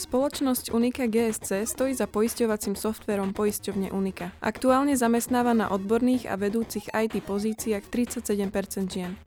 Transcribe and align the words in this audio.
Spoločnosť 0.00 0.72
Unika 0.72 1.04
GSC 1.04 1.68
stojí 1.68 1.92
za 1.92 2.08
poisťovacím 2.08 2.72
softverom 2.72 3.36
poisťovne 3.36 3.92
Unika. 3.92 4.32
Aktuálne 4.40 4.96
zamestnáva 4.96 5.52
na 5.52 5.68
odborných 5.68 6.24
a 6.24 6.40
vedúcich 6.40 6.88
IT 6.88 7.20
pozíciách 7.20 7.84
37% 7.92 8.88
žien. 8.88 9.20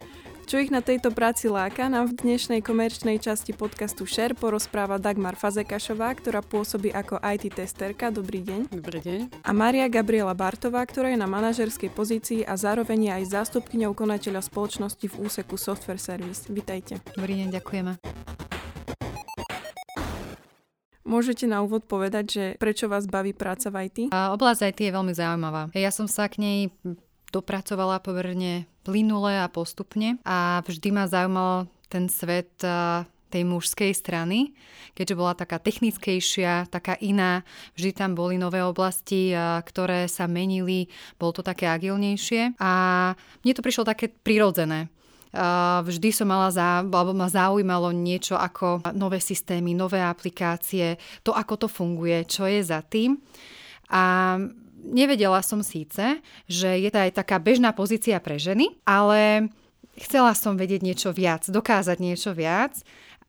Čo 0.49 0.57
ich 0.59 0.73
na 0.73 0.81
tejto 0.81 1.13
práci 1.13 1.45
láka, 1.45 1.85
nám 1.93 2.09
v 2.09 2.25
dnešnej 2.25 2.65
komerčnej 2.65 3.21
časti 3.21 3.53
podcastu 3.53 4.09
Share 4.09 4.33
porozpráva 4.33 4.97
Dagmar 4.97 5.37
Fazekašová, 5.37 6.09
ktorá 6.17 6.41
pôsobí 6.41 6.89
ako 6.89 7.21
IT 7.21 7.53
testerka. 7.53 8.09
Dobrý 8.09 8.41
deň. 8.41 8.73
Dobrý 8.73 8.99
deň. 8.99 9.19
A 9.45 9.51
Maria 9.53 9.85
Gabriela 9.85 10.33
Bartová, 10.33 10.81
ktorá 10.89 11.13
je 11.13 11.21
na 11.21 11.29
manažerskej 11.29 11.93
pozícii 11.93 12.41
a 12.49 12.57
zároveň 12.57 12.99
je 13.07 13.11
aj 13.21 13.23
zástupkyňou 13.29 13.93
konateľa 13.93 14.41
spoločnosti 14.41 15.05
v 15.05 15.15
úseku 15.21 15.53
Software 15.53 16.01
Service. 16.01 16.49
Vitajte. 16.49 16.97
Dobrý 17.13 17.45
deň, 17.45 17.61
ďakujeme. 17.61 18.52
Môžete 21.03 21.43
na 21.51 21.59
úvod 21.59 21.83
povedať, 21.83 22.25
že 22.31 22.43
prečo 22.55 22.87
vás 22.87 23.03
baví 23.11 23.35
práca 23.35 23.67
v 23.67 23.91
IT? 23.91 23.97
A 24.15 24.31
oblasť 24.31 24.71
IT 24.71 24.79
je 24.87 24.95
veľmi 24.95 25.11
zaujímavá. 25.11 25.67
Ja 25.75 25.91
som 25.91 26.07
sa 26.07 26.31
k 26.31 26.39
nej 26.39 26.59
dopracovala 27.35 27.99
pomerne 27.99 28.71
plynule 28.87 29.35
a 29.35 29.51
postupne 29.51 30.15
a 30.23 30.63
vždy 30.63 30.89
ma 30.95 31.03
zaujímal 31.09 31.67
ten 31.91 32.07
svet 32.07 32.55
tej 33.33 33.49
mužskej 33.49 33.97
strany, 33.97 34.53
keďže 34.93 35.17
bola 35.17 35.33
taká 35.33 35.57
technickejšia, 35.57 36.69
taká 36.69 36.93
iná. 37.01 37.41
Vždy 37.73 37.89
tam 37.97 38.13
boli 38.13 38.37
nové 38.37 38.61
oblasti, 38.61 39.33
ktoré 39.65 40.05
sa 40.05 40.29
menili, 40.29 40.85
bolo 41.17 41.33
to 41.33 41.41
také 41.41 41.65
agilnejšie 41.65 42.53
a 42.61 42.71
mne 43.41 43.53
to 43.57 43.65
prišlo 43.65 43.89
také 43.89 44.13
prirodzené 44.13 44.92
vždy 45.83 46.09
som 46.13 46.29
mala 46.29 46.53
za, 46.53 46.85
alebo 46.85 47.11
ma 47.17 47.25
zaujímalo 47.25 47.89
niečo 47.89 48.37
ako 48.37 48.85
nové 48.93 49.17
systémy, 49.17 49.73
nové 49.73 49.97
aplikácie, 49.99 51.01
to 51.25 51.33
ako 51.33 51.65
to 51.65 51.67
funguje, 51.67 52.21
čo 52.29 52.45
je 52.45 52.61
za 52.61 52.85
tým. 52.85 53.17
A 53.89 54.37
nevedela 54.85 55.41
som 55.41 55.65
síce, 55.65 56.21
že 56.45 56.69
je 56.77 56.89
to 56.93 56.99
aj 57.01 57.17
taká 57.17 57.41
bežná 57.41 57.73
pozícia 57.73 58.21
pre 58.21 58.37
ženy, 58.37 58.77
ale 58.85 59.49
chcela 59.97 60.33
som 60.37 60.57
vedieť 60.57 60.81
niečo 60.85 61.09
viac, 61.13 61.49
dokázať 61.49 61.97
niečo 61.97 62.33
viac 62.33 62.81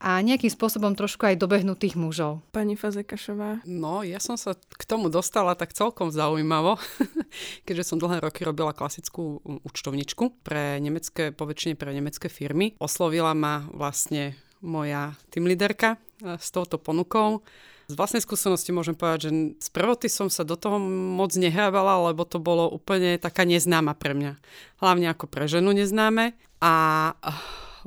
a 0.05 0.20
nejakým 0.20 0.52
spôsobom 0.52 0.92
trošku 0.92 1.24
aj 1.24 1.41
dobehnutých 1.41 1.97
mužov. 1.97 2.44
Pani 2.52 2.77
Fazekašová. 2.77 3.64
No, 3.64 4.05
ja 4.05 4.20
som 4.20 4.36
sa 4.36 4.52
k 4.52 4.84
tomu 4.84 5.08
dostala 5.08 5.56
tak 5.56 5.72
celkom 5.72 6.12
zaujímavo, 6.12 6.77
keďže 7.66 7.88
som 7.88 7.97
dlhé 7.97 8.20
roky 8.20 8.44
robila 8.44 8.77
klasickú 8.77 9.41
účtovničku 9.64 10.44
pre 10.44 10.77
nemecké, 10.84 11.32
poväčšine 11.32 11.80
pre 11.80 11.97
nemecké 11.97 12.28
firmy. 12.28 12.77
Oslovila 12.77 13.32
ma 13.32 13.64
vlastne 13.72 14.36
moja 14.60 15.16
tým 15.32 15.48
líderka 15.48 15.97
e, 15.97 16.36
s 16.36 16.52
touto 16.52 16.77
ponukou. 16.77 17.41
Z 17.88 17.97
vlastnej 17.97 18.20
skúsenosti 18.20 18.77
môžem 18.77 18.97
povedať, 18.97 19.28
že 19.28 19.30
z 19.56 19.69
prvoty 19.72 20.12
som 20.12 20.28
sa 20.28 20.44
do 20.44 20.56
toho 20.56 20.77
moc 21.16 21.32
nehrávala, 21.32 22.12
lebo 22.12 22.28
to 22.28 22.36
bolo 22.36 22.69
úplne 22.69 23.16
taká 23.16 23.48
neznáma 23.48 23.97
pre 23.97 24.12
mňa. 24.12 24.36
Hlavne 24.84 25.12
ako 25.12 25.32
pre 25.32 25.48
ženu 25.48 25.72
neznáme 25.72 26.36
a 26.60 26.72
e, 27.16 27.32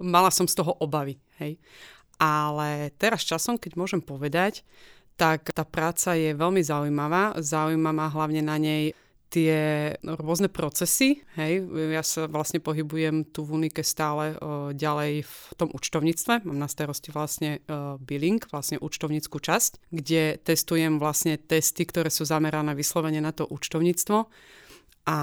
mala 0.01 0.33
som 0.33 0.49
z 0.49 0.57
toho 0.57 0.73
obavy. 0.81 1.21
Hej. 1.37 1.61
Ale 2.17 2.91
teraz 2.97 3.21
časom, 3.21 3.61
keď 3.61 3.77
môžem 3.77 4.01
povedať, 4.01 4.65
tak 5.17 5.49
tá 5.53 5.65
práca 5.65 6.13
je 6.13 6.33
veľmi 6.33 6.61
zaujímavá. 6.61 7.37
Zaujíma 7.41 7.89
ma 7.93 8.09
hlavne 8.09 8.41
na 8.45 8.57
nej 8.61 8.93
tie 9.27 9.91
rôzne 10.01 10.47
procesy. 10.47 11.19
Hej. 11.35 11.67
Ja 11.91 11.99
sa 11.99 12.31
vlastne 12.31 12.63
pohybujem 12.63 13.27
tu 13.27 13.43
v 13.43 13.59
Unike 13.59 13.83
stále 13.83 14.39
o, 14.39 14.71
ďalej 14.71 15.27
v 15.27 15.35
tom 15.59 15.69
účtovníctve. 15.73 16.47
Mám 16.47 16.55
na 16.55 16.71
starosti 16.71 17.11
vlastne 17.11 17.59
o, 17.67 17.99
billing, 17.99 18.39
vlastne 18.47 18.79
účtovníckú 18.79 19.35
časť, 19.43 19.91
kde 19.91 20.39
testujem 20.39 20.95
vlastne 20.95 21.35
testy, 21.35 21.83
ktoré 21.83 22.07
sú 22.07 22.23
zamerané 22.23 22.71
vyslovene 22.71 23.19
na 23.19 23.35
to 23.35 23.43
účtovníctvo. 23.43 24.31
A 25.07 25.19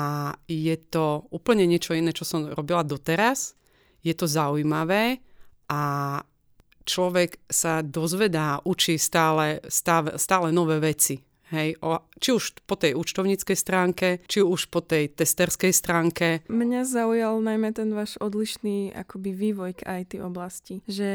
je 0.48 0.76
to 0.88 1.28
úplne 1.32 1.64
niečo 1.64 1.96
iné, 1.96 2.12
čo 2.12 2.28
som 2.28 2.48
robila 2.52 2.84
doteraz. 2.84 3.56
Je 4.04 4.12
to 4.12 4.28
zaujímavé 4.28 5.20
a 5.72 5.80
človek 6.84 7.40
sa 7.48 7.80
dozvedá, 7.80 8.60
učí 8.62 9.00
stále, 9.00 9.60
stále, 9.68 10.16
stále 10.20 10.52
nové 10.52 10.80
veci. 10.80 11.20
Hej, 11.52 11.76
o, 11.84 12.00
či 12.18 12.32
už 12.32 12.64
po 12.64 12.74
tej 12.74 12.96
účtovníckej 12.96 13.54
stránke, 13.54 14.24
či 14.26 14.40
už 14.40 14.72
po 14.72 14.80
tej 14.80 15.12
testerskej 15.12 15.76
stránke. 15.76 16.40
Mňa 16.48 16.88
zaujal 16.88 17.38
najmä 17.38 17.70
ten 17.76 17.92
váš 17.92 18.16
odlišný 18.18 18.96
akoby 18.96 19.30
vývoj 19.36 19.76
k 19.76 20.02
IT 20.02 20.18
oblasti. 20.24 20.80
Že 20.88 21.10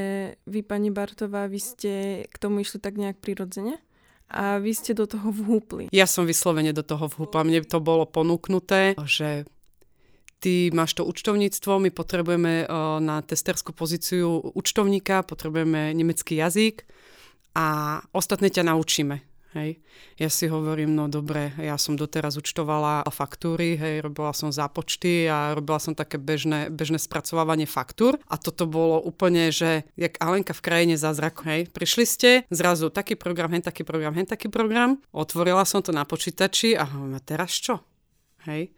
vy, 0.45 0.59
pani 0.63 0.93
Bartová, 0.93 1.49
vy 1.49 1.59
ste 1.59 1.93
k 2.29 2.35
tomu 2.37 2.61
išli 2.61 2.77
tak 2.77 2.95
nejak 2.95 3.17
prirodzene? 3.19 3.81
A 4.29 4.61
vy 4.61 4.77
ste 4.77 4.93
do 4.93 5.09
toho 5.09 5.33
vhúpli. 5.33 5.89
Ja 5.89 6.05
som 6.05 6.29
vyslovene 6.29 6.69
do 6.69 6.85
toho 6.85 7.09
vhúpla. 7.09 7.41
Mne 7.41 7.65
to 7.65 7.81
bolo 7.81 8.05
ponúknuté, 8.05 8.93
že 9.09 9.49
ty 10.39 10.71
máš 10.71 10.95
to 10.95 11.03
účtovníctvo, 11.03 11.83
my 11.83 11.89
potrebujeme 11.91 12.65
na 13.03 13.21
testerskú 13.21 13.75
pozíciu 13.75 14.39
účtovníka, 14.55 15.27
potrebujeme 15.27 15.91
nemecký 15.93 16.39
jazyk 16.39 16.87
a 17.55 17.99
ostatné 18.15 18.47
ťa 18.47 18.71
naučíme. 18.71 19.19
Hej. 19.57 19.81
Ja 20.21 20.29
si 20.29 20.45
hovorím, 20.45 20.93
no 20.93 21.09
dobre, 21.09 21.57
ja 21.57 21.73
som 21.81 21.97
doteraz 21.97 22.37
účtovala 22.37 23.01
faktúry, 23.09 23.81
hej, 23.81 24.05
robila 24.05 24.29
som 24.29 24.53
zápočty 24.53 25.25
a 25.25 25.57
robila 25.57 25.81
som 25.81 25.97
také 25.97 26.21
bežné, 26.21 26.69
bežné 26.69 27.01
spracovávanie 27.01 27.65
faktúr 27.65 28.21
a 28.29 28.37
toto 28.37 28.69
bolo 28.69 29.01
úplne, 29.01 29.49
že 29.49 29.89
jak 29.97 30.21
Alenka 30.21 30.53
v 30.53 30.61
krajine 30.61 30.95
zázraku, 31.01 31.49
hej. 31.49 31.65
Prišli 31.73 32.05
ste, 32.05 32.29
zrazu 32.53 32.93
taký 32.93 33.17
program, 33.17 33.49
hen 33.49 33.65
taký 33.65 33.81
program, 33.81 34.13
hen 34.13 34.29
taký 34.29 34.53
program, 34.53 35.01
otvorila 35.09 35.65
som 35.65 35.81
to 35.81 35.89
na 35.89 36.05
počítači 36.05 36.77
a 36.77 36.85
hovorím, 36.85 37.17
teraz 37.25 37.49
čo? 37.49 37.81
Hej. 38.45 38.69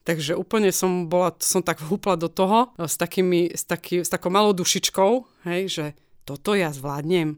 Takže 0.00 0.32
úplne 0.32 0.72
som 0.72 1.06
bola, 1.12 1.36
som 1.44 1.60
tak 1.60 1.84
vhúpla 1.84 2.16
do 2.16 2.32
toho 2.32 2.72
s, 2.80 2.96
takými, 2.96 3.52
s, 3.52 3.68
taký, 3.68 4.00
s 4.00 4.08
takou 4.08 4.32
malou 4.32 4.56
dušičkou, 4.56 5.44
hej, 5.44 5.62
že 5.68 5.84
toto 6.24 6.56
ja 6.56 6.72
zvládnem. 6.72 7.36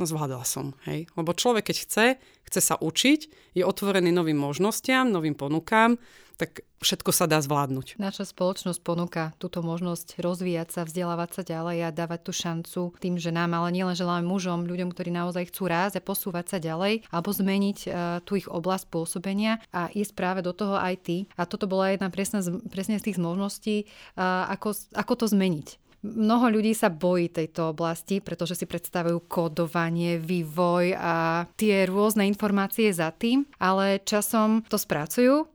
No 0.00 0.02
zvládala 0.08 0.42
som, 0.42 0.74
hej. 0.88 1.06
Lebo 1.14 1.36
človek, 1.36 1.70
keď 1.70 1.76
chce, 1.84 2.06
chce 2.48 2.60
sa 2.64 2.74
učiť, 2.80 3.20
je 3.54 3.62
otvorený 3.62 4.10
novým 4.10 4.40
možnostiam, 4.40 5.12
novým 5.12 5.36
ponukám, 5.36 6.00
tak 6.42 6.66
všetko 6.82 7.14
sa 7.14 7.30
dá 7.30 7.38
zvládnuť. 7.38 8.02
Naša 8.02 8.26
spoločnosť 8.34 8.82
ponúka 8.82 9.30
túto 9.38 9.62
možnosť 9.62 10.18
rozvíjať 10.18 10.74
sa, 10.74 10.82
vzdelávať 10.82 11.30
sa 11.38 11.42
ďalej 11.46 11.78
a 11.86 11.94
dávať 11.94 12.20
tú 12.26 12.32
šancu 12.34 12.80
tým 12.98 13.14
ženám, 13.14 13.54
ale 13.54 13.70
nielen 13.70 13.94
želáme 13.94 14.26
mužom, 14.26 14.66
ľuďom, 14.66 14.90
ktorí 14.90 15.14
naozaj 15.14 15.54
chcú 15.54 15.70
rásť 15.70 16.02
a 16.02 16.06
posúvať 16.06 16.46
sa 16.50 16.58
ďalej 16.58 17.06
alebo 17.14 17.30
zmeniť 17.30 17.78
uh, 17.86 17.92
tú 18.26 18.34
ich 18.34 18.50
oblasť 18.50 18.90
pôsobenia 18.90 19.62
a 19.70 19.86
ísť 19.94 20.18
práve 20.18 20.42
do 20.42 20.50
toho 20.50 20.74
IT. 20.82 21.30
A 21.38 21.46
toto 21.46 21.70
bola 21.70 21.94
jedna 21.94 22.10
presne, 22.10 22.42
presne 22.66 22.98
z 22.98 23.14
tých 23.14 23.22
možností, 23.22 23.86
uh, 24.18 24.50
ako, 24.50 24.74
ako 24.98 25.14
to 25.14 25.26
zmeniť. 25.30 25.78
Mnoho 26.02 26.58
ľudí 26.58 26.74
sa 26.74 26.90
bojí 26.90 27.30
tejto 27.30 27.70
oblasti, 27.70 28.18
pretože 28.18 28.58
si 28.58 28.66
predstavujú 28.66 29.22
kódovanie, 29.30 30.18
vývoj 30.18 30.98
a 30.98 31.46
tie 31.54 31.86
rôzne 31.86 32.26
informácie 32.26 32.90
za 32.90 33.14
tým, 33.14 33.46
ale 33.62 34.02
časom 34.02 34.66
to 34.66 34.74
spracujú 34.74 35.46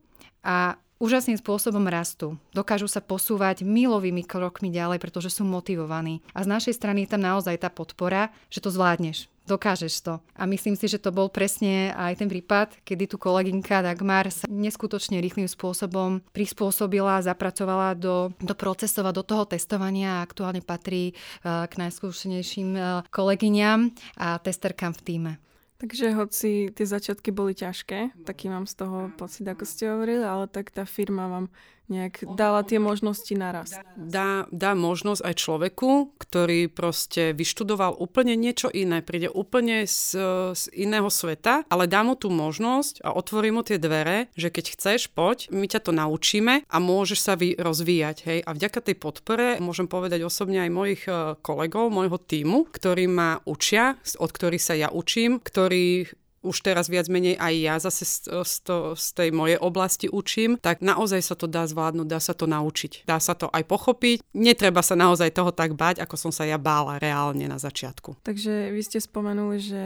a 0.48 0.80
úžasným 0.98 1.38
spôsobom 1.38 1.84
rastú. 1.86 2.40
Dokážu 2.50 2.90
sa 2.90 2.98
posúvať 2.98 3.62
milovými 3.62 4.26
krokmi 4.26 4.72
ďalej, 4.72 4.98
pretože 4.98 5.30
sú 5.30 5.46
motivovaní. 5.46 6.24
A 6.34 6.42
z 6.42 6.50
našej 6.50 6.74
strany 6.74 7.06
je 7.06 7.14
tam 7.14 7.22
naozaj 7.22 7.60
tá 7.60 7.70
podpora, 7.70 8.34
že 8.50 8.58
to 8.58 8.72
zvládneš, 8.72 9.30
dokážeš 9.46 9.94
to. 10.02 10.14
A 10.34 10.42
myslím 10.50 10.74
si, 10.74 10.90
že 10.90 10.98
to 10.98 11.14
bol 11.14 11.30
presne 11.30 11.94
aj 11.94 12.18
ten 12.18 12.28
prípad, 12.28 12.82
kedy 12.82 13.14
tu 13.14 13.16
kolegynka 13.16 13.80
Dagmar 13.80 14.28
sa 14.34 14.50
neskutočne 14.50 15.22
rýchlým 15.22 15.46
spôsobom 15.46 16.20
prispôsobila, 16.34 17.22
zapracovala 17.22 17.94
do, 17.94 18.34
do 18.42 18.54
procesov 18.58 19.06
a 19.06 19.14
do 19.14 19.22
toho 19.22 19.46
testovania 19.46 20.18
a 20.18 20.24
aktuálne 20.26 20.60
patrí 20.60 21.14
uh, 21.14 21.64
k 21.70 21.78
najskúšenejším 21.78 22.68
uh, 22.74 23.06
kolegyňam 23.14 23.94
a 24.18 24.42
testerkám 24.42 24.92
v 24.98 25.02
týme. 25.06 25.32
Takže 25.78 26.10
hoci 26.18 26.74
tie 26.74 26.86
začiatky 26.90 27.30
boli 27.30 27.54
ťažké, 27.54 28.26
taký 28.26 28.50
mám 28.50 28.66
z 28.66 28.82
toho 28.82 29.14
pocit, 29.14 29.46
ako 29.46 29.62
ste 29.62 29.86
hovorili, 29.86 30.26
ale 30.26 30.50
tak 30.50 30.74
tá 30.74 30.82
firma 30.82 31.30
vám 31.30 31.46
nejak 31.88 32.24
dala 32.36 32.62
tie 32.62 32.76
možnosti 32.80 33.32
naraz. 33.32 33.76
Dá, 33.96 34.44
dá 34.52 34.72
možnosť 34.76 35.24
aj 35.24 35.34
človeku, 35.34 35.90
ktorý 36.20 36.68
proste 36.68 37.32
vyštudoval 37.32 37.96
úplne 37.96 38.36
niečo 38.36 38.68
iné, 38.70 39.00
príde 39.00 39.32
úplne 39.32 39.88
z, 39.88 40.16
z 40.52 40.62
iného 40.76 41.08
sveta, 41.08 41.64
ale 41.72 41.90
dá 41.90 42.04
mu 42.04 42.14
tú 42.14 42.28
možnosť 42.28 43.02
a 43.02 43.16
otvorí 43.16 43.50
mu 43.50 43.64
tie 43.64 43.80
dvere, 43.80 44.28
že 44.36 44.52
keď 44.52 44.64
chceš, 44.76 45.00
poď, 45.10 45.48
my 45.50 45.66
ťa 45.66 45.80
to 45.82 45.92
naučíme 45.96 46.68
a 46.68 46.76
môžeš 46.78 47.18
sa 47.18 47.34
vy, 47.34 47.56
rozvíjať. 47.56 48.16
Hej. 48.28 48.38
A 48.44 48.50
vďaka 48.52 48.80
tej 48.84 48.96
podpore 49.00 49.56
môžem 49.58 49.88
povedať 49.88 50.22
osobne 50.22 50.62
aj 50.62 50.70
mojich 50.70 51.02
e, 51.08 51.34
kolegov, 51.40 51.90
môjho 51.90 52.20
týmu, 52.20 52.68
ktorí 52.68 53.08
ma 53.08 53.40
učia, 53.48 53.96
od 54.20 54.30
ktorých 54.30 54.62
sa 54.62 54.74
ja 54.76 54.88
učím, 54.92 55.40
ktorí 55.40 56.12
už 56.48 56.64
teraz 56.64 56.88
viac 56.88 57.12
menej 57.12 57.36
aj 57.36 57.54
ja 57.60 57.74
zase 57.76 58.08
z, 58.08 58.16
z, 58.32 58.54
to, 58.64 58.96
z 58.96 59.06
tej 59.12 59.28
mojej 59.36 59.60
oblasti 59.60 60.08
učím, 60.08 60.56
tak 60.56 60.80
naozaj 60.80 61.20
sa 61.20 61.36
to 61.36 61.44
dá 61.44 61.68
zvládnuť, 61.68 62.06
dá 62.08 62.16
sa 62.16 62.32
to 62.32 62.48
naučiť. 62.48 63.04
Dá 63.04 63.20
sa 63.20 63.36
to 63.36 63.52
aj 63.52 63.68
pochopiť. 63.68 64.24
Netreba 64.32 64.80
sa 64.80 64.96
naozaj 64.96 65.36
toho 65.36 65.52
tak 65.52 65.76
báť, 65.76 66.00
ako 66.00 66.16
som 66.16 66.32
sa 66.32 66.48
ja 66.48 66.56
bála 66.56 66.96
reálne 66.96 67.44
na 67.44 67.60
začiatku. 67.60 68.24
Takže 68.24 68.72
vy 68.72 68.80
ste 68.80 68.98
spomenuli, 69.04 69.58
že 69.60 69.84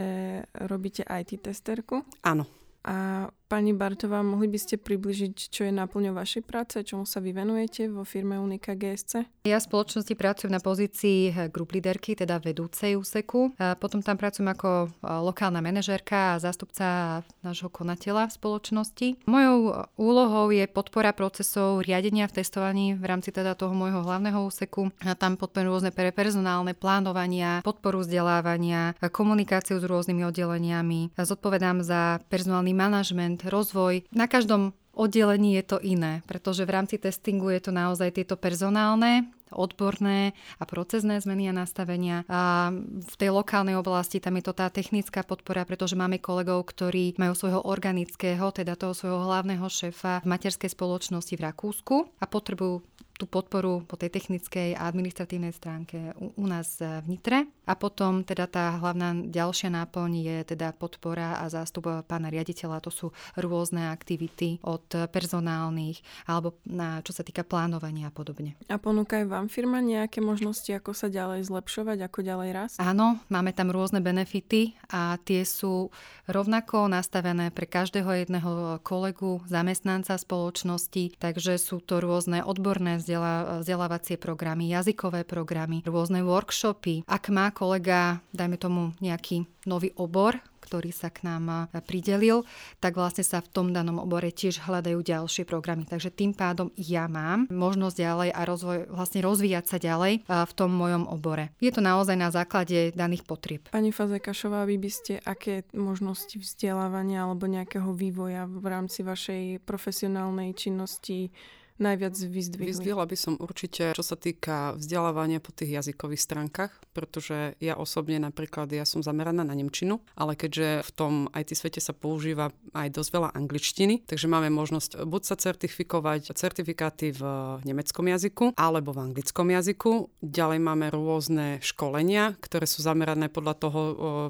robíte 0.70 1.02
IT 1.02 1.42
testerku? 1.42 2.06
Áno. 2.22 2.46
A 2.82 3.26
Pani 3.52 3.76
Bartová, 3.76 4.24
mohli 4.24 4.48
by 4.48 4.56
ste 4.56 4.80
približiť, 4.80 5.52
čo 5.52 5.68
je 5.68 5.72
náplňou 5.76 6.16
vašej 6.16 6.40
práce, 6.40 6.80
čomu 6.88 7.04
sa 7.04 7.20
vy 7.20 7.36
venujete 7.36 7.84
vo 7.84 8.00
firme 8.00 8.40
Unika 8.40 8.72
GSC? 8.72 9.28
Ja 9.44 9.60
v 9.60 9.68
spoločnosti 9.68 10.16
pracujem 10.16 10.48
na 10.48 10.56
pozícii 10.56 11.36
group 11.52 11.76
leaderky, 11.76 12.16
teda 12.16 12.40
vedúcej 12.40 12.96
úseku. 12.96 13.52
Potom 13.76 14.00
tam 14.00 14.16
pracujem 14.16 14.48
ako 14.56 14.96
lokálna 15.04 15.60
manažérka 15.60 16.32
a 16.32 16.40
zástupca 16.40 17.20
nášho 17.44 17.68
konateľa 17.68 18.32
v 18.32 18.36
spoločnosti. 18.40 19.08
Mojou 19.28 19.84
úlohou 20.00 20.48
je 20.48 20.64
podpora 20.64 21.12
procesov 21.12 21.84
riadenia 21.84 22.32
v 22.32 22.40
testovaní 22.40 22.96
v 22.96 23.04
rámci 23.04 23.36
teda 23.36 23.52
toho 23.52 23.76
môjho 23.76 24.00
hlavného 24.00 24.48
úseku. 24.48 24.88
Tam 25.20 25.36
podporujem 25.36 25.68
rôzne 25.68 25.90
personálne 25.92 26.72
plánovania, 26.72 27.60
podporu 27.60 28.00
vzdelávania, 28.00 28.96
komunikáciu 29.12 29.76
s 29.76 29.84
rôznymi 29.84 30.24
oddeleniami. 30.24 31.12
Zodpovedám 31.20 31.84
za 31.84 32.16
personálny 32.32 32.72
manažment, 32.72 33.41
rozvoj. 33.48 34.06
Na 34.12 34.26
každom 34.26 34.76
oddelení 34.92 35.56
je 35.60 35.64
to 35.64 35.78
iné, 35.80 36.20
pretože 36.28 36.68
v 36.68 36.74
rámci 36.74 37.00
testingu 37.00 37.48
je 37.48 37.60
to 37.64 37.72
naozaj 37.72 38.12
tieto 38.12 38.36
personálne, 38.36 39.32
odborné 39.52 40.32
a 40.56 40.64
procesné 40.64 41.20
zmeny 41.20 41.52
a 41.52 41.56
nastavenia. 41.56 42.24
A 42.26 42.72
v 43.04 43.14
tej 43.20 43.30
lokálnej 43.32 43.76
oblasti 43.76 44.18
tam 44.18 44.40
je 44.40 44.48
to 44.48 44.56
tá 44.56 44.72
technická 44.72 45.20
podpora, 45.22 45.68
pretože 45.68 45.92
máme 45.92 46.18
kolegov, 46.18 46.72
ktorí 46.72 47.20
majú 47.20 47.36
svojho 47.36 47.60
organického, 47.68 48.48
teda 48.52 48.74
toho 48.74 48.96
svojho 48.96 49.20
hlavného 49.20 49.64
šéfa 49.68 50.24
v 50.24 50.30
materskej 50.32 50.72
spoločnosti 50.72 51.34
v 51.36 51.44
Rakúsku 51.44 51.96
a 52.16 52.24
potrebujú 52.24 52.80
tú 53.18 53.28
podporu 53.28 53.84
po 53.84 53.94
tej 54.00 54.10
technickej 54.10 54.74
a 54.74 54.88
administratívnej 54.88 55.52
stránke 55.54 56.16
u, 56.18 56.32
u 56.34 56.46
nás 56.48 56.80
v 56.80 57.06
Nitre. 57.06 57.46
A 57.68 57.78
potom 57.78 58.26
teda 58.26 58.50
tá 58.50 58.74
hlavná 58.82 59.14
ďalšia 59.14 59.70
náplň 59.70 60.10
je 60.18 60.36
teda 60.54 60.74
podpora 60.74 61.38
a 61.38 61.46
zástup 61.46 62.02
pána 62.08 62.32
riaditeľa. 62.32 62.82
To 62.82 62.90
sú 62.90 63.06
rôzne 63.38 63.92
aktivity 63.92 64.58
od 64.66 64.82
personálnych 65.12 66.02
alebo 66.26 66.58
na, 66.66 66.98
čo 67.06 67.14
sa 67.14 67.22
týka 67.22 67.46
plánovania 67.46 68.10
a 68.10 68.14
podobne. 68.14 68.58
A 68.66 68.78
ponúka 68.80 69.20
aj 69.20 69.26
vám 69.30 69.46
firma 69.46 69.78
nejaké 69.78 70.18
možnosti, 70.18 70.70
ako 70.72 70.96
sa 70.96 71.06
ďalej 71.12 71.46
zlepšovať, 71.46 71.98
ako 72.06 72.18
ďalej 72.24 72.50
rast? 72.54 72.76
Áno, 72.80 73.20
máme 73.28 73.54
tam 73.54 73.70
rôzne 73.70 74.02
benefity 74.02 74.74
a 74.90 75.20
tie 75.22 75.46
sú 75.46 75.92
rovnako 76.26 76.90
nastavené 76.90 77.50
pre 77.50 77.66
každého 77.68 78.26
jedného 78.26 78.80
kolegu, 78.82 79.42
zamestnanca 79.46 80.18
spoločnosti, 80.18 81.18
takže 81.18 81.58
sú 81.58 81.82
to 81.82 81.98
rôzne 81.98 82.42
odborné 82.42 83.01
vzdelávacie 83.02 84.16
programy, 84.16 84.70
jazykové 84.70 85.26
programy, 85.26 85.82
rôzne 85.82 86.22
workshopy. 86.22 87.02
Ak 87.10 87.28
má 87.28 87.50
kolega, 87.50 88.22
dajme 88.30 88.56
tomu 88.56 88.94
nejaký 89.02 89.44
nový 89.66 89.90
obor, 89.98 90.38
ktorý 90.62 90.94
sa 90.94 91.12
k 91.12 91.26
nám 91.26 91.68
pridelil, 91.84 92.48
tak 92.80 92.96
vlastne 92.96 93.26
sa 93.26 93.44
v 93.44 93.50
tom 93.50 93.76
danom 93.76 94.00
obore 94.00 94.32
tiež 94.32 94.62
hľadajú 94.64 95.04
ďalšie 95.04 95.44
programy. 95.44 95.84
Takže 95.84 96.08
tým 96.08 96.32
pádom 96.32 96.72
ja 96.80 97.10
mám 97.12 97.44
možnosť 97.52 97.96
ďalej 97.98 98.30
a 98.32 98.40
rozvoj, 98.46 98.78
vlastne 98.88 99.20
rozvíjať 99.20 99.64
sa 99.68 99.76
ďalej 99.76 100.24
v 100.24 100.52
tom 100.56 100.70
mojom 100.72 101.10
obore. 101.10 101.52
Je 101.60 101.68
to 101.74 101.84
naozaj 101.84 102.16
na 102.16 102.32
základe 102.32 102.94
daných 102.96 103.26
potrieb. 103.28 103.68
Pani 103.68 103.92
Fazekašová, 103.92 104.64
vy 104.64 104.80
by 104.80 104.90
ste 104.90 105.20
aké 105.20 105.66
možnosti 105.76 106.40
vzdelávania 106.40 107.28
alebo 107.28 107.50
nejakého 107.50 107.92
vývoja 107.92 108.48
v 108.48 108.64
rámci 108.64 109.04
vašej 109.04 109.60
profesionálnej 109.68 110.56
činnosti 110.56 111.34
najviac 111.78 112.12
vyzdvihli? 112.16 112.68
Vyzdvihla 112.68 113.04
by 113.08 113.16
som 113.16 113.34
určite, 113.40 113.96
čo 113.96 114.04
sa 114.04 114.16
týka 114.18 114.76
vzdelávania 114.76 115.40
po 115.40 115.54
tých 115.54 115.80
jazykových 115.80 116.22
stránkach, 116.24 116.72
pretože 116.92 117.56
ja 117.62 117.78
osobne 117.78 118.20
napríklad, 118.20 118.68
ja 118.72 118.84
som 118.84 119.00
zameraná 119.00 119.46
na 119.46 119.56
Nemčinu, 119.56 120.04
ale 120.12 120.36
keďže 120.36 120.84
v 120.84 120.90
tom 120.92 121.12
IT 121.32 121.56
svete 121.56 121.80
sa 121.80 121.96
používa 121.96 122.52
aj 122.76 122.88
dosť 122.92 123.10
veľa 123.12 123.30
angličtiny, 123.32 124.04
takže 124.04 124.28
máme 124.28 124.52
možnosť 124.52 125.04
buď 125.04 125.22
sa 125.24 125.36
certifikovať 125.38 126.34
certifikáty 126.36 127.12
v 127.14 127.22
nemeckom 127.62 128.08
jazyku 128.08 128.44
alebo 128.56 128.92
v 128.92 129.12
anglickom 129.12 129.48
jazyku. 129.52 130.10
Ďalej 130.24 130.58
máme 130.58 130.86
rôzne 130.90 131.62
školenia, 131.62 132.34
ktoré 132.40 132.66
sú 132.66 132.82
zamerané 132.82 133.28
podľa 133.28 133.54
toho, 133.56 133.80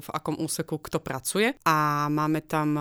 v 0.03 0.09
akom 0.11 0.37
úseku 0.37 0.77
kto 0.77 0.99
pracuje. 0.99 1.55
A 1.63 2.07
máme 2.11 2.43
tam 2.43 2.75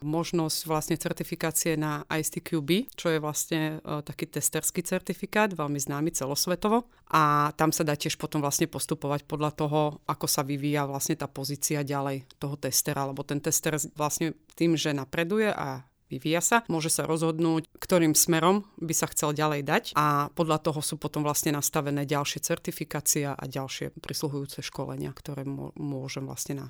možnosť 0.00 0.58
vlastne 0.64 0.96
certifikácie 0.96 1.74
na 1.74 2.06
ISTQB, 2.06 2.94
čo 2.94 3.10
je 3.10 3.18
vlastne 3.18 3.82
taký 4.00 4.24
testerský 4.24 4.80
certifikát, 4.80 5.52
veľmi 5.52 5.76
známy 5.76 6.16
celosvetovo. 6.16 6.88
A 7.12 7.52
tam 7.60 7.68
sa 7.68 7.84
dá 7.84 7.92
tiež 7.92 8.16
potom 8.16 8.40
vlastne 8.40 8.64
postupovať 8.64 9.28
podľa 9.28 9.52
toho, 9.52 9.80
ako 10.08 10.24
sa 10.24 10.40
vyvíja 10.40 10.88
vlastne 10.88 11.20
tá 11.20 11.28
pozícia 11.28 11.84
ďalej 11.84 12.24
toho 12.40 12.56
testera, 12.56 13.04
lebo 13.04 13.20
ten 13.20 13.42
tester 13.44 13.76
vlastne 13.92 14.32
tým, 14.56 14.72
že 14.78 14.96
napreduje 14.96 15.52
a 15.52 15.84
vyvíja 16.12 16.44
sa, 16.44 16.56
môže 16.68 16.92
sa 16.92 17.08
rozhodnúť, 17.08 17.64
ktorým 17.80 18.12
smerom 18.12 18.68
by 18.76 18.92
sa 18.92 19.08
chcel 19.08 19.32
ďalej 19.32 19.62
dať 19.64 19.84
a 19.96 20.28
podľa 20.36 20.60
toho 20.60 20.84
sú 20.84 21.00
potom 21.00 21.24
vlastne 21.24 21.56
nastavené 21.56 22.04
ďalšie 22.04 22.44
certifikácia 22.44 23.32
a 23.32 23.44
ďalšie 23.48 23.96
prisluhujúce 24.04 24.60
školenia, 24.60 25.08
ktoré 25.16 25.48
môžem 25.78 26.28
vlastne 26.28 26.54
na, 26.60 26.66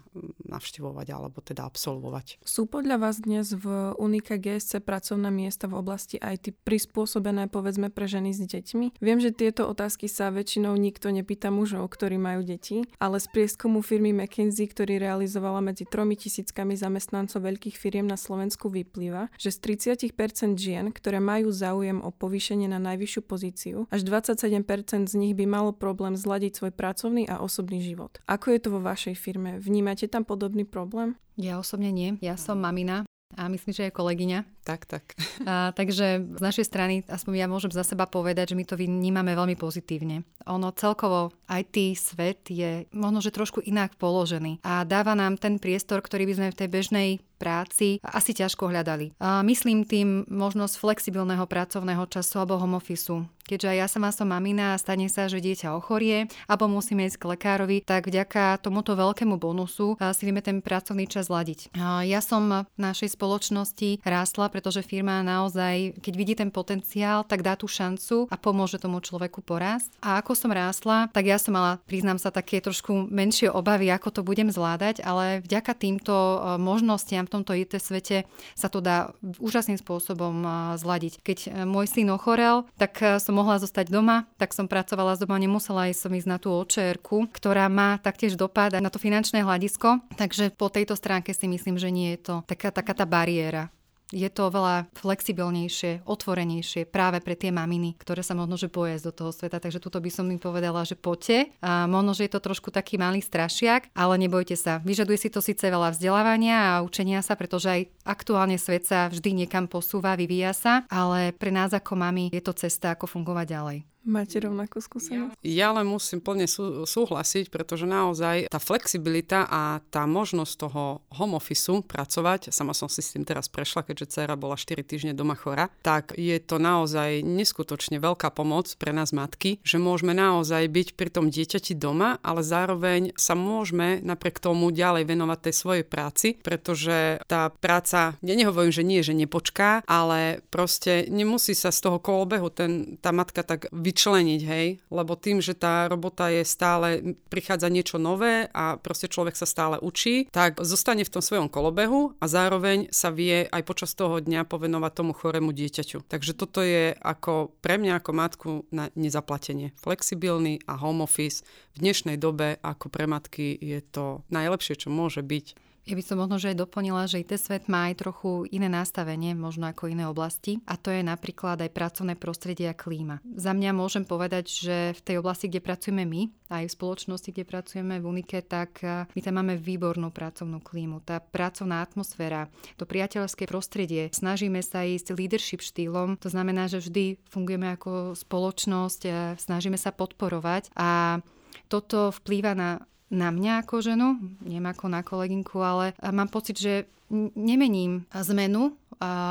navštevovať 0.46 1.06
alebo 1.10 1.42
teda 1.42 1.66
absolvovať. 1.66 2.38
Sú 2.46 2.70
podľa 2.70 3.02
vás 3.02 3.18
dnes 3.18 3.50
v 3.50 3.96
Unika 3.98 4.38
GSC 4.38 4.84
pracovné 4.84 5.32
miesta 5.32 5.66
v 5.66 5.80
oblasti 5.80 6.20
IT 6.20 6.54
prispôsobené 6.62 7.50
povedzme 7.50 7.90
pre 7.90 8.06
ženy 8.06 8.30
s 8.36 8.44
deťmi? 8.44 9.02
Viem, 9.02 9.18
že 9.18 9.34
tieto 9.34 9.66
otázky 9.66 10.06
sa 10.06 10.28
väčšinou 10.28 10.76
nikto 10.76 11.08
nepýta 11.08 11.48
mužov, 11.48 11.88
ktorí 11.90 12.20
majú 12.20 12.44
deti, 12.44 12.84
ale 13.00 13.18
z 13.18 13.26
prieskumu 13.32 13.80
firmy 13.80 14.12
McKinsey, 14.12 14.68
ktorý 14.68 15.00
realizovala 15.00 15.64
medzi 15.64 15.88
tromi 15.88 16.14
tisíckami 16.14 16.76
zamestnancov 16.76 17.40
veľkých 17.40 17.74
firiem 17.80 18.04
na 18.04 18.20
Slovensku 18.20 18.68
vyplýva, 18.68 19.31
že 19.38 19.55
z 19.55 19.58
30% 19.79 20.58
žien, 20.58 20.90
ktoré 20.90 21.20
majú 21.20 21.52
záujem 21.52 22.00
o 22.00 22.11
povýšenie 22.12 22.69
na 22.69 22.81
najvyššiu 22.82 23.23
pozíciu, 23.25 23.76
až 23.88 24.05
27% 24.05 25.08
z 25.08 25.14
nich 25.14 25.34
by 25.37 25.44
malo 25.49 25.70
problém 25.73 26.17
zladiť 26.17 26.52
svoj 26.58 26.73
pracovný 26.73 27.29
a 27.29 27.40
osobný 27.40 27.82
život. 27.82 28.19
Ako 28.29 28.52
je 28.52 28.61
to 28.61 28.69
vo 28.73 28.81
vašej 28.81 29.17
firme? 29.17 29.58
Vnímate 29.58 30.08
tam 30.08 30.23
podobný 30.26 30.64
problém? 30.69 31.17
Ja 31.40 31.56
osobne 31.56 31.90
nie. 31.90 32.20
Ja 32.20 32.37
som 32.37 32.61
mamina 32.61 33.08
a 33.37 33.49
myslím, 33.49 33.73
že 33.73 33.88
je 33.88 33.96
kolegyňa. 33.96 34.62
Tak, 34.62 34.87
tak. 34.87 35.19
A, 35.43 35.75
takže 35.75 36.23
z 36.23 36.43
našej 36.43 36.67
strany, 36.70 36.94
aspoň 37.11 37.35
ja 37.35 37.47
môžem 37.50 37.75
za 37.75 37.82
seba 37.82 38.06
povedať, 38.06 38.55
že 38.55 38.59
my 38.59 38.62
to 38.62 38.79
vnímame 38.79 39.35
veľmi 39.35 39.59
pozitívne. 39.59 40.23
Ono 40.47 40.70
celkovo 40.70 41.35
IT 41.50 41.99
svet 41.99 42.47
je 42.47 42.87
možno, 42.95 43.19
že 43.19 43.35
trošku 43.35 43.59
inak 43.66 43.99
položený 43.99 44.62
a 44.62 44.87
dáva 44.87 45.19
nám 45.19 45.35
ten 45.35 45.59
priestor, 45.59 45.99
ktorý 45.99 46.31
by 46.31 46.35
sme 46.38 46.49
v 46.54 46.59
tej 46.62 46.69
bežnej 46.71 47.09
práci 47.42 47.99
asi 48.07 48.38
ťažko 48.38 48.71
hľadali. 48.71 49.19
A 49.19 49.42
myslím 49.42 49.83
tým 49.83 50.31
možnosť 50.31 50.78
flexibilného 50.78 51.42
pracovného 51.50 52.07
času 52.07 52.38
alebo 52.38 52.54
home 52.54 52.78
office. 52.78 53.11
Keďže 53.42 53.75
aj 53.75 53.78
ja 53.83 53.87
sama 53.90 54.14
som 54.14 54.31
mamina 54.31 54.78
a 54.78 54.78
stane 54.78 55.11
sa, 55.11 55.26
že 55.26 55.42
dieťa 55.42 55.75
ochorie 55.75 56.31
alebo 56.47 56.71
musíme 56.71 57.02
ísť 57.02 57.19
k 57.19 57.28
lekárovi, 57.35 57.83
tak 57.83 58.07
vďaka 58.07 58.62
tomuto 58.62 58.95
veľkému 58.95 59.35
bonusu 59.42 59.99
si 59.99 60.23
vieme 60.23 60.38
ten 60.38 60.62
pracovný 60.62 61.11
čas 61.11 61.26
zladiť. 61.26 61.75
Ja 62.07 62.23
som 62.23 62.47
v 62.62 62.78
našej 62.78 63.19
spoločnosti 63.19 64.07
rástla, 64.07 64.51
pretože 64.52 64.87
firma 64.87 65.25
naozaj, 65.25 65.99
keď 65.99 66.14
vidí 66.14 66.35
ten 66.38 66.52
potenciál, 66.54 67.25
tak 67.26 67.40
dá 67.42 67.59
tú 67.59 67.66
šancu 67.66 68.30
a 68.30 68.37
pomôže 68.38 68.78
tomu 68.78 69.00
človeku 69.02 69.42
porásť. 69.42 69.97
A 70.04 70.21
ako 70.21 70.37
som 70.37 70.52
rástla, 70.54 71.11
tak 71.11 71.26
ja 71.26 71.40
som 71.40 71.56
mala, 71.56 71.80
priznám 71.88 72.21
sa, 72.21 72.28
také 72.28 72.62
trošku 72.62 73.11
menšie 73.11 73.50
obavy, 73.50 73.90
ako 73.90 74.09
to 74.09 74.21
budem 74.23 74.52
zvládať, 74.52 75.02
ale 75.02 75.42
vďaka 75.42 75.73
týmto 75.75 76.14
možnostiam 76.61 77.25
tomto 77.32 77.56
IT 77.56 77.80
svete 77.80 78.28
sa 78.52 78.68
to 78.68 78.85
dá 78.85 79.16
úžasným 79.40 79.80
spôsobom 79.80 80.44
zladiť. 80.76 81.25
Keď 81.25 81.38
e, 81.40 81.49
môj 81.64 81.88
syn 81.88 82.12
ochorel, 82.12 82.68
tak 82.76 83.00
e, 83.00 83.16
som 83.16 83.32
mohla 83.32 83.56
zostať 83.56 83.88
doma, 83.88 84.28
tak 84.37 84.52
som 84.52 84.68
pracovala 84.68 85.16
z 85.16 85.25
doma, 85.25 85.40
nemusela 85.40 85.88
aj 85.88 85.97
som 85.97 86.12
ísť 86.12 86.28
na 86.28 86.37
tú 86.37 86.52
očr 86.52 87.00
ktorá 87.32 87.71
má 87.73 87.97
taktiež 88.02 88.37
dopad 88.37 88.75
na 88.76 88.90
to 88.92 89.00
finančné 89.00 89.40
hľadisko. 89.40 90.02
Takže 90.18 90.52
po 90.52 90.68
tejto 90.68 90.99
stránke 90.99 91.32
si 91.32 91.49
myslím, 91.49 91.80
že 91.80 91.88
nie 91.88 92.14
je 92.16 92.21
to 92.21 92.35
taká, 92.44 92.68
taká 92.68 92.92
tá 92.92 93.09
bariéra 93.09 93.73
je 94.12 94.28
to 94.28 94.52
veľa 94.52 94.92
flexibilnejšie, 94.95 96.04
otvorenejšie 96.04 96.85
práve 96.87 97.25
pre 97.25 97.35
tie 97.35 97.49
maminy, 97.49 97.97
ktoré 97.97 98.21
sa 98.21 98.37
možno, 98.37 98.61
že 98.61 98.69
boje 98.69 99.00
do 99.00 99.11
toho 99.11 99.33
sveta. 99.33 99.59
Takže 99.59 99.81
tuto 99.81 99.99
by 99.99 100.11
som 100.12 100.28
im 100.28 100.38
povedala, 100.38 100.85
že 100.85 100.95
poďte. 100.95 101.50
A 101.64 101.88
možno, 101.88 102.12
že 102.12 102.28
je 102.28 102.33
to 102.37 102.45
trošku 102.45 102.69
taký 102.69 103.00
malý 103.00 103.25
strašiak, 103.25 103.88
ale 103.97 104.21
nebojte 104.21 104.54
sa. 104.54 104.85
Vyžaduje 104.85 105.19
si 105.19 105.28
to 105.33 105.40
síce 105.40 105.64
veľa 105.64 105.97
vzdelávania 105.97 106.57
a 106.76 106.85
učenia 106.85 107.25
sa, 107.25 107.35
pretože 107.35 107.69
aj 107.73 107.83
aktuálne 108.04 108.61
svet 108.61 108.85
sa 108.85 109.09
vždy 109.09 109.45
niekam 109.45 109.66
posúva, 109.66 110.14
vyvíja 110.14 110.52
sa, 110.52 110.85
ale 110.92 111.33
pre 111.33 111.49
nás 111.49 111.73
ako 111.73 111.97
mami 111.97 112.28
je 112.28 112.45
to 112.45 112.52
cesta, 112.52 112.92
ako 112.92 113.09
fungovať 113.09 113.47
ďalej. 113.49 113.91
Máte 114.02 114.42
rovnakú 114.42 114.82
skúsenosť? 114.82 115.38
Ja 115.47 115.71
len 115.71 115.87
musím 115.87 116.18
plne 116.18 116.50
sú, 116.50 116.82
súhlasiť, 116.82 117.54
pretože 117.54 117.87
naozaj 117.87 118.50
tá 118.50 118.59
flexibilita 118.59 119.47
a 119.47 119.78
tá 119.94 120.11
možnosť 120.11 120.52
toho 120.59 121.06
home 121.14 121.38
office 121.38 121.71
pracovať, 121.87 122.50
sama 122.50 122.75
som 122.75 122.90
si 122.90 122.99
s 122.99 123.14
tým 123.14 123.23
teraz 123.23 123.47
prešla, 123.47 123.87
keďže 123.87 124.11
dcera 124.11 124.35
bola 124.35 124.59
4 124.59 124.82
týždne 124.82 125.14
doma 125.14 125.38
chora, 125.38 125.71
tak 125.87 126.18
je 126.18 126.35
to 126.42 126.59
naozaj 126.59 127.23
neskutočne 127.23 128.02
veľká 128.02 128.35
pomoc 128.35 128.75
pre 128.75 128.90
nás 128.90 129.14
matky, 129.14 129.62
že 129.62 129.78
môžeme 129.78 130.11
naozaj 130.18 130.66
byť 130.66 130.88
pri 130.99 131.09
tom 131.14 131.30
dieťati 131.30 131.78
doma, 131.78 132.18
ale 132.26 132.42
zároveň 132.42 133.14
sa 133.14 133.38
môžeme 133.38 134.02
napriek 134.02 134.42
tomu 134.42 134.75
ďalej 134.75 135.06
venovať 135.06 135.38
tej 135.38 135.54
svojej 135.54 135.85
práci, 135.87 136.35
pretože 136.42 137.23
tá 137.30 137.54
práca, 137.54 138.18
ja 138.18 138.35
nehovorím, 138.35 138.75
že 138.75 138.82
nie, 138.82 139.06
že 139.06 139.14
nepočká, 139.14 139.87
ale 139.87 140.42
proste 140.50 141.06
nemusí 141.06 141.54
sa 141.54 141.71
z 141.71 141.87
toho 141.87 142.02
kolobehu 142.02 142.50
ten, 142.50 142.99
tá 142.99 143.14
matka 143.14 143.47
tak 143.47 143.71
vy 143.71 143.91
vyčleniť, 143.92 144.40
hej, 144.49 144.66
lebo 144.88 145.12
tým, 145.20 145.44
že 145.44 145.52
tá 145.52 145.84
robota 145.84 146.32
je 146.32 146.40
stále, 146.49 147.20
prichádza 147.28 147.68
niečo 147.68 148.00
nové 148.00 148.49
a 148.56 148.80
proste 148.80 149.12
človek 149.12 149.37
sa 149.37 149.44
stále 149.44 149.76
učí, 149.76 150.32
tak 150.32 150.56
zostane 150.64 151.04
v 151.04 151.12
tom 151.12 151.20
svojom 151.20 151.52
kolobehu 151.52 152.16
a 152.16 152.25
zároveň 152.25 152.88
sa 152.88 153.12
vie 153.12 153.44
aj 153.52 153.62
počas 153.68 153.92
toho 153.92 154.25
dňa 154.25 154.49
povenovať 154.49 154.92
tomu 154.96 155.12
chorému 155.12 155.52
dieťaťu. 155.52 156.08
Takže 156.08 156.32
toto 156.32 156.64
je 156.64 156.96
ako 157.04 157.52
pre 157.61 157.76
mňa 157.76 158.00
ako 158.00 158.11
matku 158.16 158.50
na 158.72 158.88
nezaplatenie. 158.96 159.76
Flexibilný 159.76 160.64
a 160.64 160.80
home 160.80 161.04
office 161.04 161.44
v 161.76 161.84
dnešnej 161.84 162.16
dobe 162.16 162.56
ako 162.64 162.88
pre 162.88 163.04
matky 163.04 163.52
je 163.61 163.84
to 163.84 164.25
najlepšie, 164.32 164.80
čo 164.80 164.88
môže 164.88 165.20
byť. 165.20 165.72
Ja 165.82 165.98
by 165.98 166.04
som 166.06 166.22
možno, 166.22 166.38
že 166.38 166.54
aj 166.54 166.62
doplnila, 166.62 167.10
že 167.10 167.26
IT 167.26 167.34
svet 167.42 167.66
má 167.66 167.90
aj 167.90 168.06
trochu 168.06 168.46
iné 168.54 168.70
nastavenie, 168.70 169.34
možno 169.34 169.66
ako 169.66 169.90
iné 169.90 170.06
oblasti, 170.06 170.62
a 170.62 170.78
to 170.78 170.94
je 170.94 171.02
napríklad 171.02 171.58
aj 171.58 171.74
pracovné 171.74 172.14
prostredie 172.14 172.70
a 172.70 172.78
klíma. 172.78 173.18
Za 173.26 173.50
mňa 173.50 173.74
môžem 173.74 174.06
povedať, 174.06 174.46
že 174.46 174.76
v 174.94 175.00
tej 175.02 175.16
oblasti, 175.18 175.50
kde 175.50 175.58
pracujeme 175.58 176.06
my, 176.06 176.30
aj 176.54 176.70
v 176.70 176.76
spoločnosti, 176.78 177.34
kde 177.34 177.42
pracujeme 177.42 177.98
v 177.98 178.06
Unike, 178.06 178.46
tak 178.46 178.78
my 179.10 179.20
tam 179.26 179.42
máme 179.42 179.58
výbornú 179.58 180.14
pracovnú 180.14 180.62
klímu. 180.62 181.02
Tá 181.02 181.18
pracovná 181.18 181.82
atmosféra, 181.82 182.46
to 182.78 182.86
priateľské 182.86 183.50
prostredie, 183.50 184.06
snažíme 184.14 184.62
sa 184.62 184.86
ísť 184.86 185.18
leadership 185.18 185.66
štýlom, 185.66 186.14
to 186.14 186.30
znamená, 186.30 186.70
že 186.70 186.78
vždy 186.78 187.18
fungujeme 187.26 187.74
ako 187.74 188.14
spoločnosť, 188.14 189.34
snažíme 189.34 189.74
sa 189.74 189.90
podporovať 189.90 190.70
a 190.78 191.18
toto 191.66 192.14
vplýva 192.22 192.54
na 192.54 192.70
na 193.12 193.28
mňa 193.28 193.61
ako 193.61 193.85
ženu, 193.85 194.16
neviem 194.40 194.64
ako 194.73 194.88
na 194.88 195.04
kolegynku, 195.04 195.61
ale 195.61 195.92
mám 196.00 196.33
pocit, 196.33 196.57
že 196.57 196.88
nemením 197.37 198.09
zmenu 198.09 198.73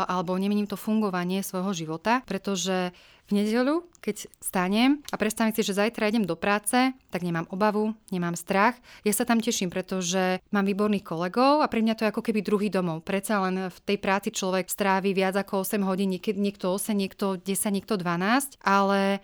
alebo 0.05 0.37
nemením 0.37 0.69
to 0.69 0.77
fungovanie 0.77 1.41
svojho 1.41 1.73
života, 1.73 2.21
pretože 2.29 2.93
v 3.31 3.39
nedeľu, 3.39 3.87
keď 4.03 4.27
stanem 4.43 4.99
a 5.07 5.15
predstavím 5.15 5.55
si, 5.55 5.63
že 5.63 5.79
zajtra 5.79 6.11
idem 6.11 6.27
do 6.27 6.35
práce, 6.35 6.75
tak 7.07 7.23
nemám 7.23 7.47
obavu, 7.47 7.95
nemám 8.11 8.35
strach. 8.35 8.75
Ja 9.07 9.15
sa 9.15 9.23
tam 9.23 9.39
teším, 9.39 9.71
pretože 9.71 10.43
mám 10.51 10.67
výborných 10.67 11.07
kolegov 11.07 11.63
a 11.63 11.71
pre 11.71 11.79
mňa 11.79 11.95
to 11.95 12.03
je 12.03 12.11
ako 12.11 12.19
keby 12.27 12.43
druhý 12.43 12.67
domov. 12.67 13.07
Predsa 13.07 13.39
len 13.47 13.71
v 13.71 13.77
tej 13.87 13.97
práci 14.03 14.35
človek 14.35 14.67
strávi 14.67 15.15
viac 15.15 15.39
ako 15.39 15.63
8 15.63 15.79
hodín, 15.87 16.11
niekto 16.11 16.75
8, 16.75 16.91
niekto 16.91 17.39
10, 17.39 17.71
niekto 17.71 17.95
12, 17.95 18.59
ale 18.67 19.23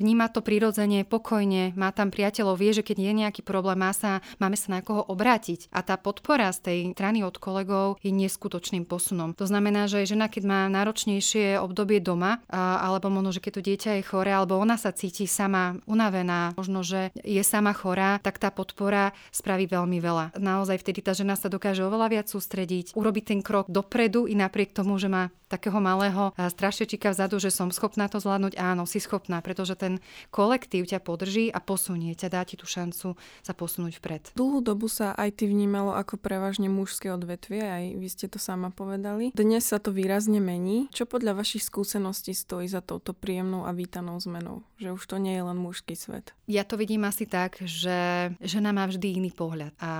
vníma 0.00 0.28
to 0.32 0.40
prirodzene, 0.40 1.04
pokojne, 1.04 1.76
má 1.76 1.92
tam 1.92 2.12
priateľov, 2.12 2.60
vie, 2.60 2.72
že 2.72 2.84
keď 2.84 2.96
je 3.00 3.12
nejaký 3.24 3.42
problém, 3.44 3.80
má 3.80 3.92
sa, 3.92 4.24
máme 4.40 4.56
sa 4.56 4.76
na 4.76 4.80
koho 4.80 5.04
obrátiť. 5.04 5.68
A 5.72 5.82
tá 5.84 5.96
podpora 6.00 6.48
z 6.52 6.58
tej 6.60 6.78
strany 6.92 7.24
od 7.24 7.36
kolegov 7.36 8.00
je 8.04 8.12
neskutočným 8.12 8.88
posunom. 8.88 9.36
To 9.36 9.44
znamená, 9.48 9.88
že 9.88 10.08
žena, 10.08 10.28
keď 10.30 10.42
má 10.44 10.60
náročnejšie 10.72 11.58
obdobie 11.60 12.00
doma, 12.00 12.40
alebo 12.52 13.08
možno, 13.08 13.32
že 13.32 13.42
keď 13.42 13.52
to 13.56 13.66
dieťa 13.66 13.90
je 14.00 14.08
chore, 14.08 14.30
alebo 14.32 14.56
ona 14.56 14.76
sa 14.76 14.92
cíti 14.92 15.24
sama 15.24 15.80
unavená, 15.88 16.52
možno, 16.56 16.84
že 16.84 17.10
je 17.20 17.42
sama 17.42 17.72
chorá, 17.72 18.20
tak 18.20 18.38
tá 18.38 18.52
podpora 18.52 19.16
spraví 19.32 19.66
veľmi 19.68 19.98
veľa. 20.00 20.38
Naozaj 20.38 20.80
vtedy 20.80 21.00
tá 21.02 21.12
žena 21.16 21.34
sa 21.34 21.48
dokáže 21.48 21.84
oveľa 21.84 22.12
viac 22.12 22.26
sústrediť, 22.28 22.92
urobiť 22.94 23.24
ten 23.24 23.40
krok 23.40 23.66
dopredu 23.68 24.28
i 24.28 24.34
napriek 24.36 24.76
tomu, 24.76 25.00
že 25.00 25.08
má 25.08 25.32
takého 25.46 25.78
malého 25.78 26.34
strašečika 26.34 27.14
vzadu, 27.14 27.38
že 27.38 27.54
som 27.54 27.70
schopná 27.70 28.10
to 28.10 28.18
zvládnuť, 28.18 28.58
áno, 28.58 28.82
si 28.82 28.98
schopná, 28.98 29.38
pretože 29.38 29.78
ten 29.86 30.02
kolektív 30.34 30.90
ťa 30.90 30.98
podrží 30.98 31.54
a 31.54 31.62
posunie 31.62 32.18
ťa, 32.18 32.28
dá 32.34 32.42
ti 32.42 32.58
tú 32.58 32.66
šancu 32.66 33.14
sa 33.46 33.52
posunúť 33.54 34.02
vpred. 34.02 34.22
Dlhú 34.34 34.58
dobu 34.58 34.90
sa 34.90 35.14
aj 35.14 35.38
ty 35.38 35.46
vnímalo 35.46 35.94
ako 35.94 36.18
prevažne 36.18 36.66
mužské 36.66 37.14
odvetvie, 37.14 37.62
aj 37.62 37.84
vy 37.94 38.08
ste 38.10 38.26
to 38.26 38.42
sama 38.42 38.74
povedali. 38.74 39.30
Dnes 39.30 39.62
sa 39.62 39.78
to 39.78 39.94
výrazne 39.94 40.42
mení. 40.42 40.90
Čo 40.90 41.06
podľa 41.06 41.38
vašich 41.38 41.62
skúseností 41.62 42.34
stojí 42.34 42.66
za 42.66 42.82
touto 42.82 43.14
príjemnou 43.14 43.62
a 43.62 43.70
vítanou 43.70 44.18
zmenou? 44.18 44.66
Že 44.82 44.98
už 44.98 45.02
to 45.06 45.16
nie 45.22 45.38
je 45.38 45.46
len 45.46 45.58
mužský 45.62 45.94
svet. 45.94 46.34
Ja 46.50 46.66
to 46.66 46.74
vidím 46.74 47.06
asi 47.06 47.30
tak, 47.30 47.62
že 47.62 48.30
žena 48.42 48.74
má 48.74 48.90
vždy 48.90 49.22
iný 49.22 49.30
pohľad 49.30 49.70
a 49.78 49.92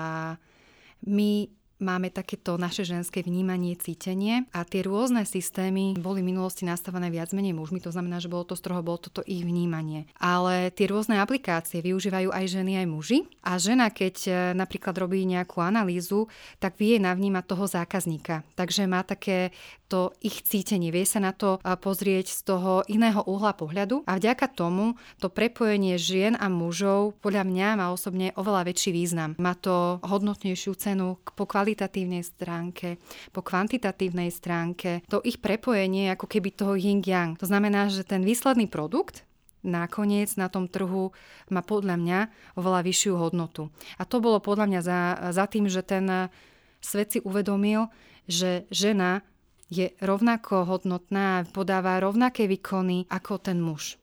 my 1.06 1.46
máme 1.78 2.08
takéto 2.08 2.56
naše 2.56 2.88
ženské 2.88 3.20
vnímanie, 3.20 3.76
cítenie 3.76 4.48
a 4.52 4.64
tie 4.64 4.80
rôzne 4.80 5.28
systémy 5.28 5.96
boli 6.00 6.24
v 6.24 6.32
minulosti 6.32 6.64
nastavené 6.64 7.12
viac 7.12 7.32
menej 7.36 7.52
mužmi, 7.52 7.84
to 7.84 7.92
znamená, 7.92 8.20
že 8.20 8.32
bolo 8.32 8.48
to 8.48 8.56
stroho, 8.56 8.80
bolo 8.80 9.00
toto 9.00 9.20
ich 9.28 9.44
vnímanie. 9.44 10.08
Ale 10.16 10.72
tie 10.72 10.88
rôzne 10.88 11.20
aplikácie 11.20 11.84
využívajú 11.84 12.32
aj 12.32 12.44
ženy, 12.48 12.72
aj 12.80 12.86
muži 12.88 13.18
a 13.44 13.60
žena, 13.60 13.92
keď 13.92 14.16
e, 14.26 14.30
napríklad 14.56 14.96
robí 14.96 15.22
nejakú 15.28 15.60
analýzu, 15.60 16.28
tak 16.56 16.80
vie 16.80 16.96
navnímať 16.96 17.44
toho 17.44 17.64
zákazníka. 17.68 18.42
Takže 18.56 18.88
má 18.88 19.04
také 19.04 19.52
to 19.86 20.10
ich 20.18 20.42
cítenie, 20.42 20.90
vie 20.90 21.06
sa 21.06 21.22
na 21.22 21.30
to 21.30 21.62
pozrieť 21.62 22.26
z 22.30 22.40
toho 22.42 22.82
iného 22.90 23.22
uhla 23.22 23.54
pohľadu 23.54 24.02
a 24.06 24.18
vďaka 24.18 24.50
tomu 24.50 24.98
to 25.22 25.30
prepojenie 25.30 25.94
žien 25.96 26.34
a 26.34 26.50
mužov 26.50 27.14
podľa 27.22 27.46
mňa 27.46 27.68
má 27.78 27.86
osobne 27.94 28.34
oveľa 28.34 28.66
väčší 28.66 28.90
význam. 28.90 29.38
Má 29.38 29.54
to 29.54 30.02
hodnotnejšiu 30.02 30.74
cenu 30.74 31.18
po 31.22 31.44
kvalitatívnej 31.46 32.26
stránke, 32.26 32.98
po 33.30 33.40
kvantitatívnej 33.46 34.28
stránke. 34.34 35.06
To 35.06 35.22
ich 35.22 35.38
prepojenie 35.38 36.10
ako 36.12 36.26
keby 36.26 36.50
toho 36.50 36.74
yin-yang. 36.74 37.38
To 37.38 37.46
znamená, 37.46 37.86
že 37.86 38.02
ten 38.02 38.26
výsledný 38.26 38.66
produkt 38.66 39.22
nakoniec 39.66 40.30
na 40.38 40.46
tom 40.46 40.70
trhu 40.70 41.10
má 41.50 41.62
podľa 41.62 41.98
mňa 41.98 42.18
oveľa 42.54 42.80
vyššiu 42.86 43.14
hodnotu. 43.18 43.70
A 43.98 44.06
to 44.06 44.22
bolo 44.22 44.38
podľa 44.38 44.66
mňa 44.70 44.80
za, 44.82 45.00
za 45.34 45.44
tým, 45.50 45.66
že 45.66 45.82
ten 45.82 46.30
svet 46.78 47.18
si 47.18 47.18
uvedomil, 47.18 47.90
že 48.30 48.66
žena 48.70 49.26
je 49.70 49.90
rovnako 50.00 50.64
hodnotná 50.64 51.42
a 51.42 51.46
podáva 51.46 52.00
rovnaké 52.00 52.46
výkony 52.46 53.06
ako 53.10 53.38
ten 53.38 53.58
muž. 53.58 53.98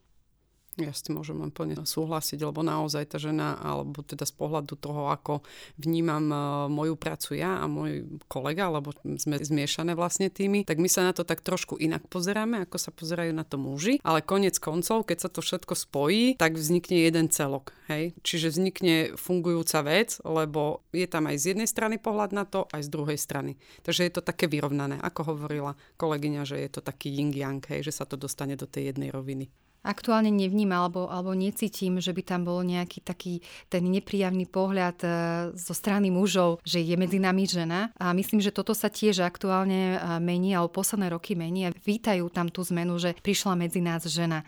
Ja 0.74 0.90
s 0.90 1.06
tým 1.06 1.22
môžem 1.22 1.38
len 1.38 1.54
plne 1.54 1.78
súhlasiť, 1.78 2.42
lebo 2.42 2.66
naozaj 2.66 3.14
tá 3.14 3.18
žena, 3.22 3.54
alebo 3.62 4.02
teda 4.02 4.26
z 4.26 4.34
pohľadu 4.34 4.74
toho, 4.74 5.06
ako 5.06 5.46
vnímam 5.78 6.26
e, 6.26 6.36
moju 6.66 6.98
prácu 6.98 7.38
ja 7.38 7.62
a 7.62 7.70
môj 7.70 8.18
kolega, 8.26 8.66
lebo 8.66 8.90
sme 9.14 9.38
zmiešané 9.38 9.94
vlastne 9.94 10.34
tými, 10.34 10.66
tak 10.66 10.82
my 10.82 10.90
sa 10.90 11.06
na 11.06 11.14
to 11.14 11.22
tak 11.22 11.46
trošku 11.46 11.78
inak 11.78 12.10
pozeráme, 12.10 12.66
ako 12.66 12.76
sa 12.82 12.90
pozerajú 12.90 13.30
na 13.30 13.46
to 13.46 13.54
muži, 13.54 14.02
ale 14.02 14.26
konec 14.26 14.58
koncov, 14.58 15.06
keď 15.06 15.18
sa 15.22 15.30
to 15.30 15.46
všetko 15.46 15.78
spojí, 15.78 16.34
tak 16.34 16.58
vznikne 16.58 17.06
jeden 17.06 17.30
celok. 17.30 17.70
Hej? 17.86 18.18
Čiže 18.26 18.58
vznikne 18.58 18.96
fungujúca 19.14 19.78
vec, 19.86 20.18
lebo 20.26 20.82
je 20.90 21.06
tam 21.06 21.30
aj 21.30 21.38
z 21.38 21.44
jednej 21.54 21.70
strany 21.70 22.02
pohľad 22.02 22.34
na 22.34 22.42
to, 22.50 22.66
aj 22.74 22.82
z 22.82 22.90
druhej 22.90 23.18
strany. 23.20 23.54
Takže 23.86 24.10
je 24.10 24.12
to 24.18 24.26
také 24.26 24.50
vyrovnané, 24.50 24.98
ako 24.98 25.38
hovorila 25.38 25.78
kolegyňa, 26.02 26.42
že 26.42 26.58
je 26.58 26.70
to 26.74 26.80
taký 26.82 27.14
yin-yang, 27.14 27.62
hej? 27.70 27.86
že 27.86 27.94
sa 27.94 28.02
to 28.02 28.18
dostane 28.18 28.58
do 28.58 28.66
tej 28.66 28.90
jednej 28.90 29.14
roviny 29.14 29.46
aktuálne 29.84 30.32
nevníma 30.32 30.80
alebo, 30.80 31.06
alebo 31.12 31.36
necítim, 31.36 32.00
že 32.00 32.16
by 32.16 32.22
tam 32.24 32.48
bol 32.48 32.64
nejaký 32.64 33.04
taký 33.04 33.44
ten 33.68 33.84
nepríjemný 33.84 34.48
pohľad 34.48 34.98
e, 35.04 35.08
zo 35.54 35.74
strany 35.76 36.08
mužov, 36.08 36.64
že 36.64 36.80
je 36.80 36.96
medzi 36.96 37.20
nami 37.20 37.44
žena. 37.44 37.92
A 38.00 38.16
myslím, 38.16 38.40
že 38.40 38.50
toto 38.50 38.72
sa 38.72 38.88
tiež 38.88 39.20
aktuálne 39.20 39.94
e, 39.94 39.98
mení, 40.24 40.56
alebo 40.56 40.80
posledné 40.80 41.12
roky 41.12 41.36
mení 41.36 41.68
a 41.68 41.74
vítajú 41.76 42.32
tam 42.32 42.48
tú 42.48 42.64
zmenu, 42.64 42.96
že 42.96 43.12
prišla 43.20 43.54
medzi 43.60 43.84
nás 43.84 44.08
žena 44.08 44.42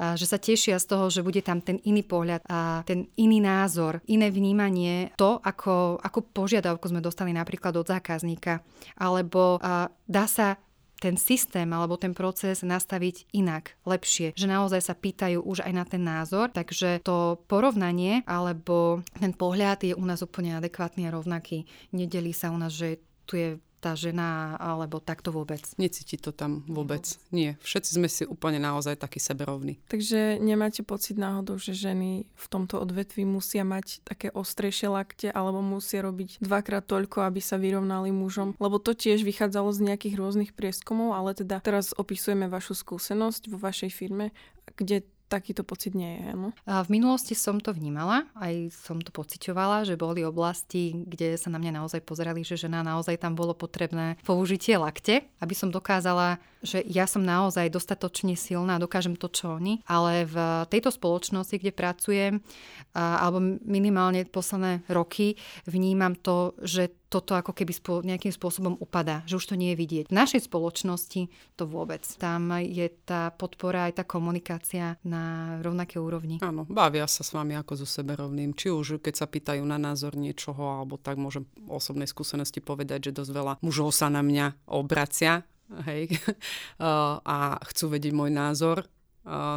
že 0.00 0.24
sa 0.24 0.40
tešia 0.40 0.80
z 0.80 0.86
toho, 0.88 1.12
že 1.12 1.20
bude 1.20 1.44
tam 1.44 1.60
ten 1.60 1.76
iný 1.84 2.00
pohľad 2.00 2.40
a 2.48 2.80
ten 2.88 3.12
iný 3.20 3.44
názor, 3.44 4.00
iné 4.08 4.32
vnímanie, 4.32 5.12
to, 5.20 5.36
ako, 5.44 6.00
ako 6.00 6.24
požiadavku 6.32 6.88
sme 6.88 7.04
dostali 7.04 7.36
napríklad 7.36 7.76
od 7.76 7.84
zákazníka, 7.84 8.64
alebo 8.96 9.60
dá 10.08 10.24
sa 10.24 10.56
ten 11.00 11.16
systém 11.16 11.66
alebo 11.72 11.96
ten 11.96 12.12
proces 12.12 12.60
nastaviť 12.60 13.32
inak, 13.32 13.74
lepšie. 13.88 14.36
Že 14.36 14.46
naozaj 14.46 14.80
sa 14.84 14.94
pýtajú 14.94 15.40
už 15.40 15.64
aj 15.64 15.72
na 15.72 15.84
ten 15.88 16.04
názor, 16.04 16.52
takže 16.52 17.00
to 17.00 17.40
porovnanie 17.48 18.20
alebo 18.28 19.00
ten 19.16 19.32
pohľad 19.32 19.80
je 19.80 19.96
u 19.96 20.04
nás 20.04 20.20
úplne 20.20 20.60
adekvátny 20.60 21.08
a 21.08 21.14
rovnaký. 21.16 21.64
Nedelí 21.96 22.36
sa 22.36 22.52
u 22.52 22.60
nás, 22.60 22.76
že 22.76 23.00
tu 23.24 23.40
je 23.40 23.48
tá 23.80 23.96
žena, 23.96 24.60
alebo 24.60 25.00
takto 25.00 25.32
vôbec. 25.32 25.64
Necíti 25.80 26.20
to 26.20 26.30
tam 26.36 26.62
vôbec. 26.68 27.16
Nie. 27.32 27.56
Všetci 27.64 27.90
sme 27.96 28.08
si 28.12 28.28
úplne 28.28 28.60
naozaj 28.60 29.00
takí 29.00 29.16
seberovní. 29.16 29.80
Takže 29.88 30.36
nemáte 30.36 30.84
pocit 30.84 31.16
náhodou, 31.16 31.56
že 31.56 31.72
ženy 31.72 32.28
v 32.28 32.46
tomto 32.52 32.76
odvetví 32.76 33.24
musia 33.24 33.64
mať 33.64 34.04
také 34.04 34.28
ostrejšie 34.30 34.92
lakte, 34.92 35.28
alebo 35.32 35.64
musia 35.64 36.04
robiť 36.04 36.44
dvakrát 36.44 36.84
toľko, 36.84 37.24
aby 37.24 37.40
sa 37.40 37.56
vyrovnali 37.56 38.12
mužom? 38.12 38.54
Lebo 38.60 38.76
to 38.76 38.92
tiež 38.92 39.24
vychádzalo 39.24 39.72
z 39.72 39.80
nejakých 39.90 40.14
rôznych 40.20 40.52
prieskumov, 40.52 41.16
ale 41.16 41.32
teda 41.32 41.64
teraz 41.64 41.96
opisujeme 41.96 42.46
vašu 42.52 42.76
skúsenosť 42.76 43.48
vo 43.48 43.56
vašej 43.56 43.90
firme, 43.90 44.36
kde 44.76 45.02
takýto 45.30 45.62
pocit 45.62 45.94
nie 45.94 46.18
je. 46.18 46.34
No? 46.34 46.50
A 46.66 46.82
v 46.82 46.98
minulosti 46.98 47.38
som 47.38 47.62
to 47.62 47.70
vnímala, 47.70 48.26
aj 48.34 48.74
som 48.74 48.98
to 48.98 49.14
pociťovala, 49.14 49.86
že 49.86 49.94
boli 49.94 50.26
oblasti, 50.26 51.06
kde 51.06 51.38
sa 51.38 51.54
na 51.54 51.62
mňa 51.62 51.78
naozaj 51.78 52.02
pozerali, 52.02 52.42
že 52.42 52.58
žena 52.58 52.82
naozaj 52.82 53.14
tam 53.22 53.38
bolo 53.38 53.54
potrebné 53.54 54.18
použitie 54.26 54.74
lakte, 54.74 55.30
aby 55.38 55.54
som 55.54 55.70
dokázala, 55.70 56.42
že 56.60 56.82
ja 56.82 57.06
som 57.06 57.22
naozaj 57.22 57.70
dostatočne 57.70 58.34
silná, 58.34 58.82
dokážem 58.82 59.14
to, 59.14 59.30
čo 59.30 59.56
oni, 59.56 59.86
ale 59.86 60.26
v 60.26 60.36
tejto 60.66 60.90
spoločnosti, 60.90 61.56
kde 61.56 61.70
pracujem, 61.70 62.42
alebo 62.92 63.38
minimálne 63.62 64.26
posledné 64.26 64.82
roky, 64.90 65.38
vnímam 65.64 66.18
to, 66.18 66.58
že 66.60 66.90
toto 67.10 67.34
ako 67.34 67.50
keby 67.50 67.72
spo, 67.74 67.92
nejakým 68.06 68.30
spôsobom 68.30 68.78
upadá, 68.78 69.26
že 69.26 69.34
už 69.34 69.52
to 69.52 69.58
nie 69.58 69.74
je 69.74 69.80
vidieť. 69.82 70.06
V 70.08 70.14
našej 70.14 70.46
spoločnosti 70.46 71.26
to 71.58 71.64
vôbec. 71.66 72.06
Tam 72.22 72.54
je 72.62 72.86
tá 73.02 73.34
podpora 73.34 73.90
aj 73.90 73.98
tá 73.98 74.04
komunikácia 74.06 74.94
na 75.02 75.58
rovnaké 75.58 75.98
úrovni. 75.98 76.38
Áno, 76.38 76.70
bavia 76.70 77.10
sa 77.10 77.26
s 77.26 77.34
vami 77.34 77.58
ako 77.58 77.82
so 77.82 77.86
seberovným. 77.90 78.54
Či 78.54 78.70
už 78.70 78.86
keď 79.02 79.14
sa 79.18 79.26
pýtajú 79.26 79.66
na 79.66 79.76
názor 79.76 80.14
niečoho, 80.14 80.78
alebo 80.78 81.02
tak 81.02 81.18
môžem 81.18 81.42
osobnej 81.66 82.06
skúsenosti 82.06 82.62
povedať, 82.62 83.10
že 83.10 83.16
dosť 83.18 83.32
veľa 83.34 83.52
mužov 83.58 83.90
sa 83.90 84.06
na 84.06 84.22
mňa 84.22 84.70
obracia 84.70 85.42
hej, 85.90 86.14
a 87.26 87.58
chcú 87.74 87.84
vedieť 87.90 88.14
môj 88.14 88.30
názor 88.30 88.86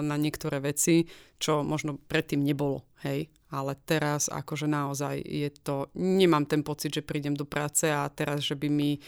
na 0.01 0.15
niektoré 0.19 0.59
veci, 0.59 1.07
čo 1.39 1.63
možno 1.63 1.95
predtým 1.95 2.43
nebolo, 2.43 2.83
hej 3.05 3.31
ale 3.53 3.77
teraz 3.85 4.33
akože 4.33 4.65
naozaj 4.65 5.21
je 5.21 5.53
to, 5.61 5.93
nemám 5.93 6.49
ten 6.49 6.65
pocit, 6.65 6.89
že 6.97 7.05
prídem 7.05 7.37
do 7.37 7.45
práce 7.45 7.85
a 7.85 8.09
teraz, 8.09 8.41
že 8.41 8.57
by 8.57 8.65
mi 8.73 8.97
e, 8.97 8.99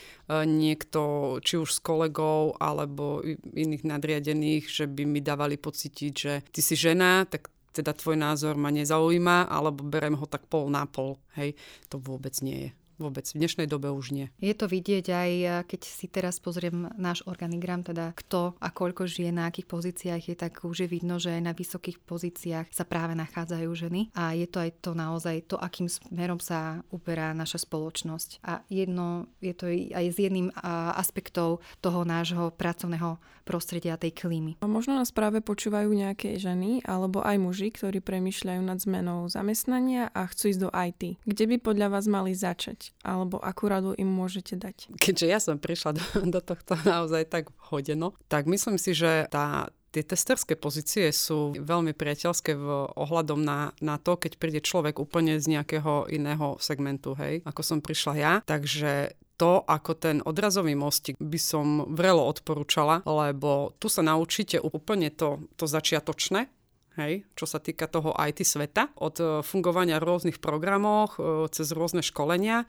niekto, 0.46 1.36
či 1.42 1.58
už 1.58 1.74
s 1.74 1.80
kolegou 1.82 2.54
alebo 2.62 3.26
iných 3.58 3.82
nadriadených, 3.82 4.70
že 4.70 4.86
by 4.86 5.10
mi 5.10 5.26
dávali 5.26 5.58
pocítiť, 5.58 6.14
že 6.14 6.34
ty 6.54 6.62
si 6.62 6.78
žena, 6.78 7.26
tak 7.26 7.50
teda 7.74 7.92
tvoj 7.92 8.16
názor 8.16 8.56
ma 8.56 8.70
nezaujíma, 8.70 9.50
alebo 9.50 9.84
berem 9.84 10.16
ho 10.16 10.30
tak 10.30 10.48
pol 10.48 10.72
na 10.72 10.88
pol. 10.88 11.20
Hej, 11.36 11.58
to 11.92 12.00
vôbec 12.00 12.38
nie 12.40 12.70
je. 12.70 12.85
Vôbec. 12.96 13.28
V 13.28 13.44
dnešnej 13.44 13.68
dobe 13.68 13.92
už 13.92 14.16
nie. 14.16 14.32
Je 14.40 14.56
to 14.56 14.72
vidieť 14.72 15.06
aj, 15.12 15.32
keď 15.68 15.82
si 15.84 16.08
teraz 16.08 16.40
pozriem 16.40 16.88
náš 16.96 17.28
organigram, 17.28 17.84
teda 17.84 18.16
kto 18.16 18.56
a 18.56 18.72
koľko 18.72 19.04
žije 19.04 19.36
na 19.36 19.52
akých 19.52 19.68
pozíciách 19.68 20.24
je, 20.32 20.36
tak 20.36 20.64
už 20.64 20.86
je 20.86 20.90
vidno, 20.90 21.20
že 21.20 21.36
aj 21.36 21.42
na 21.44 21.52
vysokých 21.52 22.00
pozíciách 22.08 22.72
sa 22.72 22.88
práve 22.88 23.12
nachádzajú 23.20 23.70
ženy. 23.76 24.16
A 24.16 24.32
je 24.32 24.48
to 24.48 24.64
aj 24.64 24.72
to 24.80 24.96
naozaj 24.96 25.44
to, 25.44 25.60
akým 25.60 25.92
smerom 25.92 26.40
sa 26.40 26.88
uberá 26.88 27.36
naša 27.36 27.68
spoločnosť. 27.68 28.40
A 28.48 28.64
jedno, 28.72 29.28
je 29.44 29.52
to 29.52 29.68
aj 29.68 30.06
z 30.16 30.18
jedným 30.32 30.56
aspektov 30.96 31.60
toho 31.84 32.08
nášho 32.08 32.56
pracovného 32.56 33.20
prostredia 33.46 33.94
tej 34.00 34.16
klímy. 34.16 34.58
A 34.64 34.66
možno 34.66 34.98
nás 34.98 35.14
práve 35.14 35.44
počúvajú 35.44 35.94
nejaké 35.94 36.40
ženy 36.42 36.82
alebo 36.82 37.22
aj 37.22 37.38
muži, 37.38 37.70
ktorí 37.70 38.02
premyšľajú 38.02 38.62
nad 38.66 38.82
zmenou 38.82 39.30
zamestnania 39.30 40.10
a 40.16 40.26
chcú 40.26 40.50
ísť 40.50 40.62
do 40.66 40.70
IT. 40.74 41.04
Kde 41.28 41.46
by 41.54 41.56
podľa 41.62 41.88
vás 41.94 42.10
mali 42.10 42.34
začať? 42.34 42.85
Alebo 43.02 43.40
akú 43.40 43.72
radu 43.72 43.96
im 43.96 44.10
môžete 44.10 44.60
dať? 44.60 44.92
Keďže 45.00 45.26
ja 45.26 45.40
som 45.40 45.58
prišla 45.58 45.96
do, 45.96 46.04
do 46.38 46.40
tohto 46.44 46.78
naozaj 46.84 47.26
tak 47.32 47.50
hodeno, 47.72 48.14
tak 48.28 48.46
myslím 48.46 48.78
si, 48.78 48.94
že 48.94 49.26
tá 49.32 49.72
tie 49.96 50.04
testerské 50.04 50.60
pozície 50.60 51.08
sú 51.16 51.56
veľmi 51.56 51.96
priateľské 51.96 52.52
v 52.52 52.68
ohľadom 53.00 53.40
na, 53.40 53.72
na 53.80 53.96
to, 53.96 54.20
keď 54.20 54.36
príde 54.36 54.60
človek 54.60 55.00
úplne 55.00 55.40
z 55.40 55.56
nejakého 55.56 56.12
iného 56.12 56.60
segmentu, 56.60 57.16
hej, 57.16 57.40
ako 57.48 57.62
som 57.64 57.80
prišla 57.80 58.14
ja. 58.20 58.34
Takže 58.44 59.16
to 59.40 59.64
ako 59.64 59.92
ten 59.96 60.20
odrazový 60.24 60.76
mostík 60.76 61.16
by 61.16 61.40
som 61.40 61.88
vrelo 61.92 62.28
odporúčala, 62.28 63.08
lebo 63.08 63.72
tu 63.80 63.88
sa 63.88 64.04
naučíte 64.04 64.60
úplne 64.60 65.12
to, 65.12 65.44
to 65.56 65.64
začiatočné, 65.64 66.52
hej, 66.98 67.28
čo 67.36 67.46
sa 67.46 67.60
týka 67.60 67.88
toho 67.88 68.16
IT 68.16 68.44
sveta, 68.44 68.92
od 69.00 69.16
e, 69.20 69.26
fungovania 69.44 70.00
v 70.00 70.08
rôznych 70.08 70.38
programoch, 70.40 71.20
e, 71.20 71.48
cez 71.52 71.72
rôzne 71.76 72.02
školenia. 72.02 72.64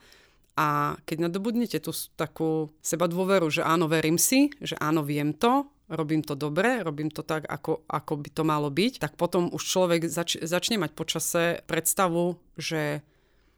A 0.57 0.97
keď 1.05 1.29
nadobudnete 1.29 1.77
tú 1.77 1.93
takú 2.17 2.73
seba 2.81 3.05
dôveru, 3.05 3.47
že 3.53 3.61
áno, 3.61 3.85
verím 3.85 4.17
si, 4.17 4.49
že 4.57 4.73
áno, 4.81 5.05
viem 5.05 5.31
to, 5.31 5.69
robím 5.87 6.25
to 6.25 6.35
dobre, 6.35 6.83
robím 6.83 7.13
to 7.13 7.23
tak, 7.23 7.47
ako, 7.47 7.85
ako 7.87 8.13
by 8.19 8.29
to 8.33 8.43
malo 8.43 8.67
byť, 8.67 8.93
tak 8.99 9.13
potom 9.15 9.47
už 9.53 9.63
človek 9.63 10.09
zač- 10.09 10.41
začne 10.41 10.81
mať 10.81 10.91
počase 10.97 11.43
predstavu, 11.69 12.35
že 12.59 13.05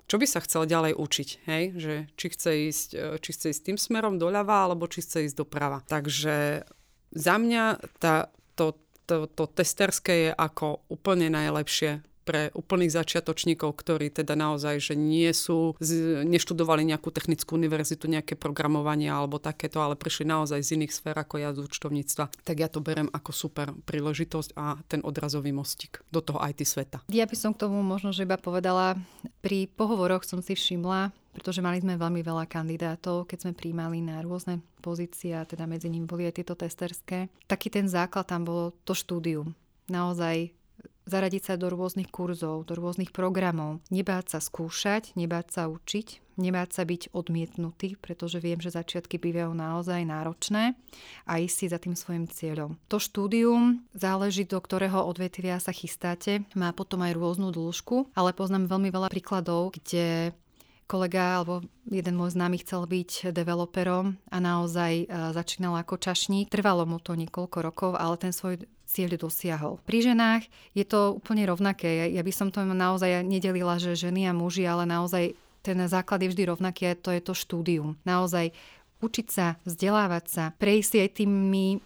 čo 0.09 0.17
by 0.17 0.25
sa 0.25 0.41
chcel 0.41 0.65
ďalej 0.65 0.97
učiť, 0.97 1.29
hej? 1.45 1.63
Že 1.77 1.93
či 2.17 2.27
chce, 2.33 2.51
ísť, 2.69 2.89
e, 2.97 3.05
či 3.21 3.29
chce 3.33 3.45
ísť 3.53 3.61
tým 3.61 3.77
smerom 3.77 4.17
doľava, 4.17 4.65
alebo 4.69 4.89
či 4.89 5.05
chce 5.05 5.29
ísť 5.29 5.37
doprava. 5.37 5.85
Takže 5.85 6.65
za 7.13 7.35
mňa 7.37 7.63
tá, 8.01 8.33
to, 9.09 9.25
to, 9.25 9.49
testerské 9.49 10.29
je 10.29 10.31
ako 10.37 10.85
úplne 10.93 11.33
najlepšie 11.33 12.05
pre 12.29 12.53
úplných 12.53 12.93
začiatočníkov, 12.93 13.73
ktorí 13.81 14.13
teda 14.13 14.37
naozaj, 14.37 14.77
že 14.77 14.93
nie 14.93 15.33
sú, 15.33 15.73
neštudovali 16.29 16.85
nejakú 16.85 17.09
technickú 17.09 17.57
univerzitu, 17.57 18.05
nejaké 18.05 18.37
programovanie 18.37 19.09
alebo 19.09 19.41
takéto, 19.41 19.81
ale 19.81 19.97
prišli 19.97 20.29
naozaj 20.29 20.61
z 20.61 20.77
iných 20.77 20.93
sfér 20.93 21.17
ako 21.25 21.41
ja 21.41 21.49
z 21.57 21.65
účtovníctva. 21.65 22.29
Tak 22.45 22.55
ja 22.61 22.69
to 22.69 22.85
berem 22.85 23.09
ako 23.09 23.33
super 23.33 23.73
príležitosť 23.73 24.53
a 24.53 24.77
ten 24.85 25.01
odrazový 25.01 25.49
mostík 25.49 26.05
do 26.13 26.21
toho 26.21 26.37
IT 26.45 26.61
sveta. 26.69 27.01
Ja 27.09 27.25
by 27.25 27.33
som 27.33 27.57
k 27.57 27.65
tomu 27.65 27.81
možno, 27.81 28.13
že 28.13 28.29
iba 28.29 28.37
povedala, 28.37 28.93
pri 29.41 29.65
pohovoroch 29.65 30.21
som 30.21 30.45
si 30.45 30.53
všimla, 30.53 31.09
pretože 31.33 31.65
mali 31.65 31.81
sme 31.81 31.97
veľmi 31.97 32.21
veľa 32.21 32.45
kandidátov, 32.45 33.25
keď 33.25 33.49
sme 33.49 33.57
príjmali 33.57 34.05
na 34.05 34.21
rôzne 34.21 34.61
pozície 34.85 35.33
teda 35.33 35.65
medzi 35.65 35.89
nimi 35.89 36.05
boli 36.05 36.29
aj 36.29 36.37
tieto 36.37 36.53
testerské. 36.53 37.33
Taký 37.49 37.73
ten 37.73 37.89
základ 37.89 38.29
tam 38.29 38.45
bolo 38.45 38.77
to 38.85 38.93
štúdium. 38.93 39.57
Naozaj 39.89 40.58
zaradiť 41.09 41.43
sa 41.43 41.55
do 41.57 41.67
rôznych 41.73 42.07
kurzov, 42.13 42.69
do 42.69 42.73
rôznych 42.77 43.09
programov, 43.09 43.81
nebáť 43.89 44.37
sa 44.37 44.39
skúšať, 44.39 45.17
nebáť 45.17 45.47
sa 45.49 45.63
učiť, 45.67 46.37
nebáť 46.39 46.69
sa 46.71 46.83
byť 46.87 47.11
odmietnutý, 47.11 47.99
pretože 47.99 48.39
viem, 48.39 48.61
že 48.63 48.71
začiatky 48.71 49.19
bývajú 49.19 49.51
naozaj 49.51 50.07
náročné 50.07 50.77
a 51.27 51.33
ísť 51.41 51.55
si 51.59 51.65
za 51.67 51.77
tým 51.81 51.99
svojim 51.99 52.25
cieľom. 52.31 52.79
To 52.87 52.97
štúdium 52.97 53.83
záleží, 53.91 54.47
do 54.47 54.61
ktorého 54.61 55.03
odvetvia 55.03 55.59
sa 55.59 55.75
chystáte, 55.75 56.47
má 56.55 56.71
potom 56.71 57.03
aj 57.03 57.17
rôznu 57.17 57.51
dĺžku, 57.51 58.15
ale 58.15 58.31
poznám 58.31 58.71
veľmi 58.71 58.89
veľa 58.93 59.11
príkladov, 59.11 59.75
kde 59.75 60.31
kolega 60.89 61.37
alebo 61.37 61.61
jeden 61.85 62.17
môj 62.17 62.33
známy 62.33 62.65
chcel 62.65 62.89
byť 62.89 63.29
developerom 63.29 64.17
a 64.33 64.37
naozaj 64.41 65.05
e, 65.05 65.07
začínal 65.37 65.77
ako 65.77 66.01
čašník. 66.01 66.49
Trvalo 66.49 66.89
mu 66.89 66.97
to 66.97 67.13
niekoľko 67.13 67.57
rokov, 67.61 67.91
ale 67.93 68.17
ten 68.17 68.33
svoj 68.33 68.65
cieľ 68.89 69.21
dosiahol. 69.21 69.77
Pri 69.85 70.01
ženách 70.01 70.49
je 70.73 70.81
to 70.81 71.13
úplne 71.13 71.45
rovnaké. 71.45 72.09
Ja 72.09 72.25
by 72.25 72.33
som 72.33 72.49
to 72.49 72.65
naozaj 72.65 73.21
nedelila, 73.21 73.77
že 73.77 73.93
ženy 73.93 74.25
a 74.25 74.33
muži, 74.33 74.65
ale 74.65 74.89
naozaj 74.89 75.37
ten 75.61 75.77
základ 75.85 76.25
je 76.25 76.33
vždy 76.33 76.43
rovnaký 76.49 76.83
a 76.89 76.97
to 76.97 77.13
je 77.13 77.21
to 77.21 77.37
štúdium. 77.37 78.01
Naozaj 78.01 78.49
učiť 78.99 79.27
sa, 79.29 79.61
vzdelávať 79.63 80.25
sa, 80.27 80.43
prejsť 80.57 81.05
aj 81.05 81.09
tými 81.21 81.79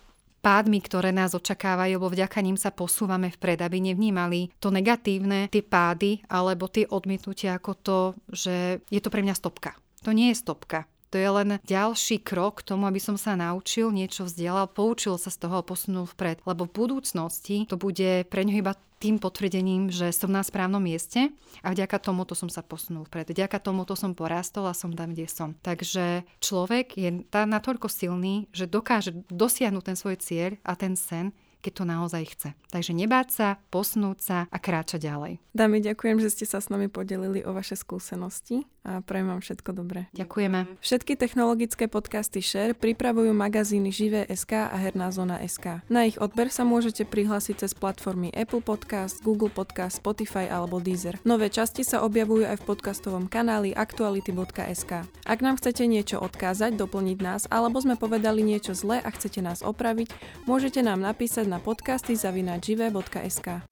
pádmi, 0.43 0.79
ktoré 0.83 1.15
nás 1.15 1.31
očakávajú, 1.31 1.95
lebo 1.95 2.11
vďaka 2.11 2.39
ním 2.43 2.59
sa 2.59 2.75
posúvame 2.75 3.31
vpred, 3.31 3.63
aby 3.63 3.79
nevnímali 3.79 4.51
to 4.59 4.69
negatívne, 4.69 5.47
tie 5.47 5.63
pády 5.63 6.19
alebo 6.27 6.67
tie 6.67 6.83
odmietnutia 6.83 7.55
ako 7.55 7.71
to, 7.79 7.99
že 8.27 8.83
je 8.91 8.99
to 8.99 9.07
pre 9.07 9.23
mňa 9.23 9.35
stopka. 9.39 9.79
To 10.03 10.11
nie 10.11 10.35
je 10.35 10.41
stopka. 10.43 10.83
To 11.13 11.21
je 11.21 11.29
len 11.29 11.61
ďalší 11.61 12.25
krok 12.25 12.65
k 12.65 12.73
tomu, 12.73 12.89
aby 12.89 12.97
som 12.97 13.21
sa 13.21 13.37
naučil, 13.37 13.93
niečo 13.93 14.25
vzdelal, 14.25 14.65
poučil 14.65 15.21
sa 15.21 15.29
z 15.29 15.45
toho 15.45 15.61
a 15.61 15.63
posunul 15.63 16.09
vpred. 16.09 16.41
Lebo 16.41 16.65
v 16.65 16.73
budúcnosti 16.73 17.69
to 17.69 17.77
bude 17.77 18.25
pre 18.33 18.41
ňo 18.41 18.57
iba 18.57 18.73
tým 18.97 19.21
potvrdením, 19.21 19.93
že 19.93 20.09
som 20.09 20.33
na 20.33 20.41
správnom 20.41 20.81
mieste 20.81 21.29
a 21.61 21.69
vďaka 21.69 22.01
tomuto 22.01 22.33
som 22.33 22.49
sa 22.49 22.65
posunul 22.65 23.05
vpred. 23.05 23.29
Vďaka 23.29 23.61
tomuto 23.61 23.93
som 23.93 24.17
porastol 24.17 24.65
a 24.65 24.73
som 24.73 24.89
tam, 24.95 25.13
kde 25.13 25.29
som. 25.29 25.53
Takže 25.61 26.25
človek 26.41 26.97
je 26.97 27.21
natoľko 27.29 27.93
silný, 27.93 28.49
že 28.49 28.65
dokáže 28.65 29.13
dosiahnuť 29.29 29.83
ten 29.85 29.97
svoj 29.99 30.17
cieľ 30.17 30.57
a 30.65 30.73
ten 30.73 30.97
sen, 30.97 31.29
keď 31.61 31.71
to 31.77 31.83
naozaj 31.85 32.23
chce. 32.25 32.49
Takže 32.73 32.91
nebáť 32.95 33.27
sa, 33.29 33.47
posnúť 33.69 34.17
sa 34.17 34.37
a 34.49 34.57
kráčať 34.57 35.05
ďalej. 35.05 35.37
Dámy, 35.53 35.83
ďakujem, 35.83 36.17
že 36.23 36.33
ste 36.33 36.45
sa 36.49 36.57
s 36.57 36.73
nami 36.73 36.89
podelili 36.89 37.45
o 37.45 37.53
vaše 37.53 37.77
skúsenosti 37.77 38.65
a 38.83 38.99
prajem 38.99 39.31
vám 39.31 39.41
všetko 39.41 39.69
dobré. 39.71 40.11
Ďakujeme. 40.11 40.79
Všetky 40.83 41.15
technologické 41.15 41.87
podcasty 41.87 42.43
Share 42.43 42.75
pripravujú 42.75 43.31
magazíny 43.31 43.95
Živé.sk 43.95 44.67
a 44.67 44.75
Herná 44.75 45.07
zóna 45.15 45.39
SK. 45.39 45.87
Na 45.87 46.03
ich 46.03 46.19
odber 46.19 46.51
sa 46.51 46.67
môžete 46.67 47.07
prihlásiť 47.07 47.63
cez 47.63 47.71
platformy 47.71 48.27
Apple 48.35 48.59
Podcast, 48.59 49.23
Google 49.23 49.47
Podcast, 49.47 50.03
Spotify 50.03 50.51
alebo 50.51 50.83
Deezer. 50.83 51.15
Nové 51.23 51.47
časti 51.47 51.87
sa 51.87 52.03
objavujú 52.03 52.43
aj 52.43 52.59
v 52.59 52.67
podcastovom 52.67 53.31
kanáli 53.31 53.71
aktuality.sk. 53.71 54.91
Ak 55.23 55.39
nám 55.39 55.63
chcete 55.63 55.87
niečo 55.87 56.19
odkázať, 56.19 56.75
doplniť 56.75 57.17
nás 57.23 57.41
alebo 57.47 57.79
sme 57.79 57.95
povedali 57.95 58.43
niečo 58.43 58.75
zlé 58.75 58.99
a 58.99 59.09
chcete 59.09 59.39
nás 59.39 59.63
opraviť, 59.63 60.11
môžete 60.43 60.83
nám 60.83 60.99
napísať 60.99 61.47
na 61.47 61.63
podcasty 61.63 62.19
zavinačive.sk. 62.19 63.63